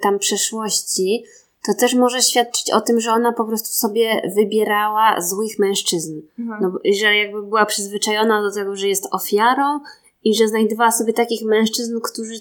tam 0.00 0.18
przeszłości, 0.18 1.24
to 1.66 1.74
też 1.74 1.94
może 1.94 2.22
świadczyć 2.22 2.70
o 2.70 2.80
tym, 2.80 3.00
że 3.00 3.12
ona 3.12 3.32
po 3.32 3.44
prostu 3.44 3.68
sobie 3.68 4.30
wybierała 4.36 5.20
złych 5.20 5.58
mężczyzn. 5.58 6.20
Mhm. 6.38 6.62
No, 6.62 6.78
że 7.00 7.16
jakby 7.16 7.42
była 7.42 7.66
przyzwyczajona 7.66 8.42
do 8.42 8.52
tego, 8.52 8.76
że 8.76 8.88
jest 8.88 9.08
ofiarą 9.10 9.80
i 10.24 10.34
że 10.34 10.48
znajdowała 10.48 10.92
sobie 10.92 11.12
takich 11.12 11.44
mężczyzn, 11.44 12.00
którzy 12.00 12.34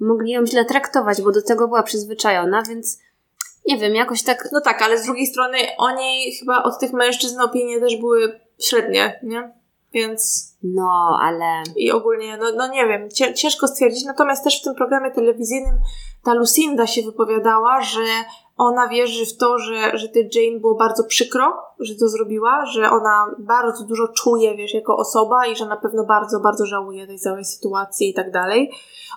mogli 0.00 0.32
ją 0.32 0.46
źle 0.46 0.64
traktować, 0.64 1.22
bo 1.22 1.32
do 1.32 1.42
tego 1.42 1.68
była 1.68 1.82
przyzwyczajona, 1.82 2.62
więc 2.62 2.98
nie 3.70 3.78
wiem, 3.78 3.94
jakoś 3.94 4.22
tak. 4.22 4.48
No 4.52 4.60
tak, 4.60 4.82
ale 4.82 4.98
z 4.98 5.04
drugiej 5.04 5.26
strony 5.26 5.58
oni 5.78 6.32
chyba 6.38 6.62
od 6.62 6.80
tych 6.80 6.92
mężczyzn 6.92 7.40
opinie 7.40 7.80
też 7.80 7.96
były 7.96 8.40
średnie, 8.58 9.20
nie? 9.22 9.52
Więc. 9.92 10.50
No, 10.62 11.18
ale. 11.22 11.62
I 11.76 11.92
ogólnie, 11.92 12.36
no, 12.36 12.46
no 12.56 12.68
nie 12.68 12.86
wiem, 12.86 13.08
ciężko 13.34 13.68
stwierdzić. 13.68 14.04
Natomiast 14.04 14.44
też 14.44 14.60
w 14.60 14.64
tym 14.64 14.74
programie 14.74 15.10
telewizyjnym 15.10 15.78
ta 16.24 16.34
Lucinda 16.34 16.86
się 16.86 17.02
wypowiadała, 17.02 17.80
że 17.80 18.04
ona 18.60 18.88
wierzy 18.88 19.26
w 19.26 19.36
to, 19.36 19.58
że, 19.58 19.98
że 19.98 20.08
ty 20.08 20.28
Jane 20.34 20.60
było 20.60 20.74
bardzo 20.74 21.04
przykro, 21.04 21.52
że 21.78 21.94
to 21.94 22.08
zrobiła, 22.08 22.66
że 22.66 22.90
ona 22.90 23.34
bardzo 23.38 23.84
dużo 23.84 24.08
czuje, 24.08 24.56
wiesz, 24.56 24.74
jako 24.74 24.96
osoba 24.96 25.46
i 25.46 25.56
że 25.56 25.66
na 25.66 25.76
pewno 25.76 26.04
bardzo, 26.04 26.40
bardzo 26.40 26.66
żałuje 26.66 27.06
tej 27.06 27.18
całej 27.18 27.44
sytuacji 27.44 28.10
i 28.10 28.14
tak 28.14 28.32
dalej. 28.32 28.70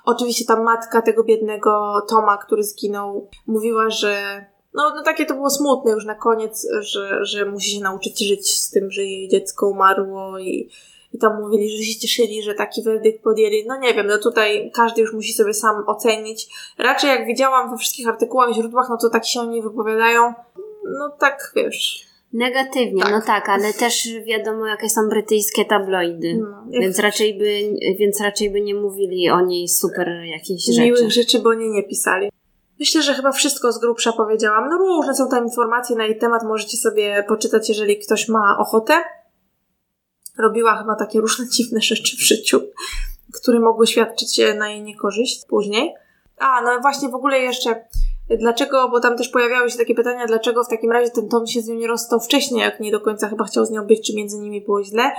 Oczywiście 0.06 0.45
ta 0.45 0.63
matka 0.63 1.01
tego 1.01 1.23
biednego 1.23 2.01
Toma, 2.10 2.38
który 2.38 2.63
zginął, 2.63 3.27
mówiła, 3.47 3.89
że 3.89 4.45
no, 4.73 4.91
no 4.95 5.03
takie 5.03 5.25
to 5.25 5.34
było 5.34 5.49
smutne 5.49 5.91
już 5.91 6.06
na 6.06 6.15
koniec, 6.15 6.67
że, 6.79 7.25
że 7.25 7.45
musi 7.45 7.71
się 7.71 7.84
nauczyć 7.84 8.27
żyć 8.27 8.58
z 8.58 8.71
tym, 8.71 8.91
że 8.91 9.01
jej 9.01 9.29
dziecko 9.29 9.67
umarło 9.67 10.39
i, 10.39 10.69
i 11.13 11.17
tam 11.17 11.41
mówili, 11.41 11.78
że 11.78 11.84
się 11.84 11.99
cieszyli, 11.99 12.43
że 12.43 12.54
taki 12.54 12.84
werdykt 12.84 13.23
podjęli. 13.23 13.65
No 13.67 13.80
nie 13.80 13.93
wiem, 13.93 14.08
no 14.08 14.17
tutaj 14.17 14.71
każdy 14.73 15.02
już 15.02 15.13
musi 15.13 15.34
sobie 15.34 15.54
sam 15.54 15.84
ocenić. 15.88 16.47
Raczej 16.78 17.10
jak 17.10 17.26
widziałam 17.26 17.71
we 17.71 17.78
wszystkich 17.78 18.08
artykułach 18.08 18.49
i 18.52 18.54
źródłach, 18.54 18.88
no 18.89 18.97
to 18.97 19.10
tak 19.10 19.26
się 19.26 19.39
oni 19.39 19.62
wypowiadają. 19.62 20.34
No 20.99 21.10
tak, 21.19 21.52
wiesz. 21.56 22.13
Negatywnie, 22.34 23.04
tak. 23.04 23.12
no 23.12 23.21
tak, 23.21 23.49
ale 23.49 23.73
też 23.73 24.08
wiadomo, 24.26 24.67
jakie 24.67 24.89
są 24.89 25.10
brytyjskie 25.10 25.65
tabloidy. 25.65 26.38
No, 26.41 26.80
więc, 26.80 26.99
raczej 26.99 27.38
by, 27.38 27.78
więc 27.99 28.21
raczej 28.21 28.52
by 28.52 28.62
nie 28.62 28.76
mówili 28.76 29.30
o 29.30 29.41
niej 29.41 29.67
super 29.67 30.10
jakichś 30.26 30.65
rzeczy. 30.65 30.82
Miłych 30.82 31.12
rzeczy, 31.12 31.39
bo 31.39 31.54
nie 31.54 31.69
nie 31.69 31.84
pisali. 31.84 32.30
Myślę, 32.80 33.02
że 33.02 33.13
chyba 33.13 33.32
wszystko 33.32 33.71
z 33.71 33.80
grubsza 33.80 34.12
powiedziałam. 34.12 34.69
No 34.69 34.78
różne 34.78 35.15
są 35.15 35.30
tam 35.30 35.43
informacje 35.43 35.95
na 35.95 36.06
jej 36.06 36.17
temat, 36.17 36.43
możecie 36.43 36.78
sobie 36.78 37.23
poczytać, 37.28 37.69
jeżeli 37.69 37.99
ktoś 37.99 38.30
ma 38.30 38.58
ochotę. 38.60 38.93
Robiła 40.37 40.77
chyba 40.77 40.95
takie 40.95 41.21
różne 41.21 41.49
dziwne 41.49 41.81
rzeczy 41.81 42.17
w 42.17 42.19
życiu, 42.19 42.61
które 43.33 43.59
mogły 43.59 43.87
świadczyć 43.87 44.41
na 44.57 44.69
jej 44.69 44.81
niekorzyść 44.81 45.45
później. 45.47 45.93
A, 46.37 46.61
no 46.61 46.79
właśnie 46.81 47.09
w 47.09 47.15
ogóle 47.15 47.39
jeszcze 47.39 47.75
Dlaczego, 48.29 48.89
bo 48.89 48.99
tam 48.99 49.17
też 49.17 49.29
pojawiały 49.29 49.69
się 49.71 49.77
takie 49.77 49.95
pytania, 49.95 50.25
dlaczego 50.25 50.63
w 50.63 50.69
takim 50.69 50.91
razie 50.91 51.11
ten 51.11 51.29
Tom 51.29 51.47
się 51.47 51.61
z 51.61 51.67
nią 51.67 51.75
nie 51.75 51.87
rozstał 51.87 52.19
wcześniej, 52.19 52.61
jak 52.61 52.79
nie 52.79 52.91
do 52.91 53.01
końca 53.01 53.29
chyba 53.29 53.45
chciał 53.45 53.65
z 53.65 53.71
nią 53.71 53.87
być, 53.87 54.07
czy 54.07 54.15
między 54.15 54.39
nimi 54.39 54.61
było 54.61 54.83
źle. 54.83 55.11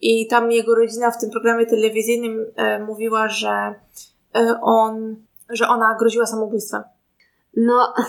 I 0.00 0.26
tam 0.26 0.52
jego 0.52 0.74
rodzina 0.74 1.10
w 1.10 1.20
tym 1.20 1.30
programie 1.30 1.66
telewizyjnym 1.66 2.46
e, 2.56 2.78
mówiła, 2.78 3.28
że 3.28 3.74
e, 4.34 4.58
on, 4.62 5.16
że 5.48 5.68
ona 5.68 5.96
groziła 5.98 6.26
samobójstwem. 6.26 6.82
No, 7.56 7.94
no. 7.98 8.04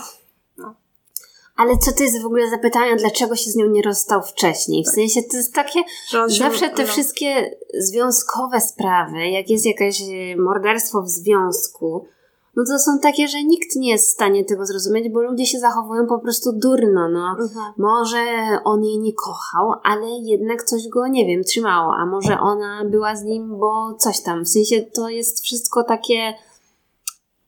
Ale 1.56 1.78
co 1.78 1.92
to 1.92 2.04
jest 2.04 2.22
w 2.22 2.26
ogóle 2.26 2.50
za 2.50 2.58
pytanie, 2.58 2.96
dlaczego 2.96 3.36
się 3.36 3.52
z 3.52 3.56
nią 3.56 3.66
nie 3.66 3.82
rozstał 3.82 4.22
wcześniej? 4.22 4.84
W 4.84 4.86
tak. 4.86 4.96
sensie 4.96 5.22
to 5.32 5.38
jest 5.38 5.54
takie, 5.54 5.80
zawsze 6.28 6.70
te 6.70 6.86
wszystkie 6.86 7.58
związkowe 7.74 8.62
sprawy, 8.62 9.28
jak 9.28 9.50
jest 9.50 9.66
jakieś 9.66 10.02
morderstwo 10.38 11.02
w 11.02 11.10
związku, 11.10 12.06
no 12.56 12.64
to 12.68 12.80
są 12.80 13.00
takie, 13.00 13.28
że 13.28 13.44
nikt 13.44 13.76
nie 13.76 13.90
jest 13.90 14.08
w 14.08 14.14
stanie 14.14 14.46
tego 14.46 14.66
zrozumieć, 14.66 15.10
bo 15.10 15.22
ludzie 15.22 15.46
się 15.46 15.60
zachowują 15.60 16.08
po 16.08 16.20
prostu 16.20 16.54
durno, 16.54 17.10
no. 17.10 17.36
Mhm. 17.40 17.74
Może 17.78 18.26
on 18.64 18.84
jej 18.84 19.00
nie 19.00 19.14
kochał, 19.14 19.74
ale 19.84 20.08
jednak 20.08 20.64
coś 20.64 20.88
go, 20.88 21.08
nie 21.08 21.26
wiem, 21.26 21.44
trzymało, 21.44 21.94
a 21.96 22.06
może 22.06 22.40
ona 22.40 22.86
była 22.86 23.16
z 23.16 23.24
nim, 23.24 23.60
bo 23.60 23.94
coś 23.98 24.22
tam. 24.22 24.44
W 24.46 24.50
sensie 24.50 24.82
to 24.82 25.10
jest 25.10 25.44
wszystko 25.44 25.84
takie 25.84 26.34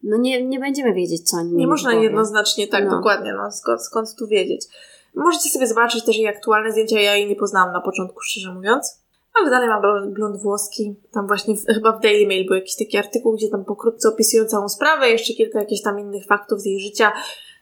no 0.06 0.18
nie, 0.18 0.46
nie 0.46 0.60
będziemy 0.60 0.94
wiedzieć, 0.94 1.30
co 1.30 1.38
oni 1.38 1.54
Nie 1.54 1.68
można 1.68 1.94
jednoznacznie, 1.94 2.68
tak, 2.68 2.86
no. 2.86 2.92
dokładnie, 2.92 3.34
no 3.34 3.52
skąd, 3.52 3.82
skąd 3.82 4.16
tu 4.16 4.28
wiedzieć. 4.28 4.68
Możecie 5.16 5.50
sobie 5.50 5.68
zobaczyć 5.68 6.06
też 6.06 6.18
jej 6.18 6.28
aktualne 6.28 6.72
zdjęcia, 6.72 7.00
ja 7.00 7.16
jej 7.16 7.30
nie 7.30 7.36
poznałam 7.36 7.74
na 7.74 7.82
początku, 7.82 8.22
szczerze 8.22 8.54
mówiąc. 8.54 9.06
Ale 9.40 9.50
dalej 9.50 9.70
ma 9.70 9.82
blond 10.08 10.42
włoski. 10.42 10.96
Tam 11.12 11.28
właśnie 11.28 11.56
w, 11.56 11.66
chyba 11.66 11.92
w 11.92 12.02
Daily 12.02 12.28
Mail 12.28 12.48
był 12.48 12.56
jakiś 12.56 12.76
taki 12.76 12.98
artykuł, 12.98 13.36
gdzie 13.36 13.50
tam 13.50 13.66
pokrótce 13.66 14.10
opisują 14.10 14.46
całą 14.46 14.70
sprawę, 14.70 15.10
jeszcze 15.10 15.34
kilka 15.34 15.60
jakichś 15.60 15.82
tam 15.82 16.00
innych 16.00 16.26
faktów 16.26 16.62
z 16.62 16.66
jej 16.66 16.80
życia, 16.80 17.12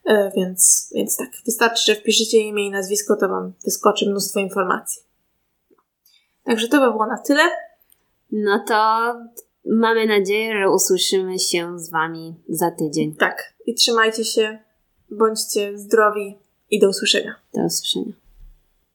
e, 0.05 0.31
więc, 0.35 0.91
więc 0.95 1.17
tak, 1.17 1.29
wystarczy, 1.45 1.83
że 1.85 1.95
wpiszecie 1.95 2.37
imię 2.37 2.67
i 2.67 2.71
nazwisko, 2.71 3.15
to 3.15 3.29
wam 3.29 3.53
wyskoczy 3.65 4.09
mnóstwo 4.09 4.39
informacji. 4.39 5.01
Także 6.43 6.67
to 6.67 6.79
by 6.79 6.91
było 6.91 7.05
na 7.05 7.17
tyle. 7.17 7.43
No 8.31 8.63
to 8.67 8.75
mamy 9.65 10.07
nadzieję, 10.07 10.57
że 10.57 10.69
usłyszymy 10.69 11.39
się 11.39 11.79
z 11.79 11.89
wami 11.89 12.35
za 12.49 12.71
tydzień. 12.71 13.15
Tak. 13.15 13.53
I 13.65 13.75
trzymajcie 13.75 14.25
się, 14.25 14.59
bądźcie 15.11 15.77
zdrowi 15.77 16.37
i 16.71 16.79
do 16.79 16.89
usłyszenia. 16.89 17.35
Do 17.53 17.61
usłyszenia. 17.65 18.22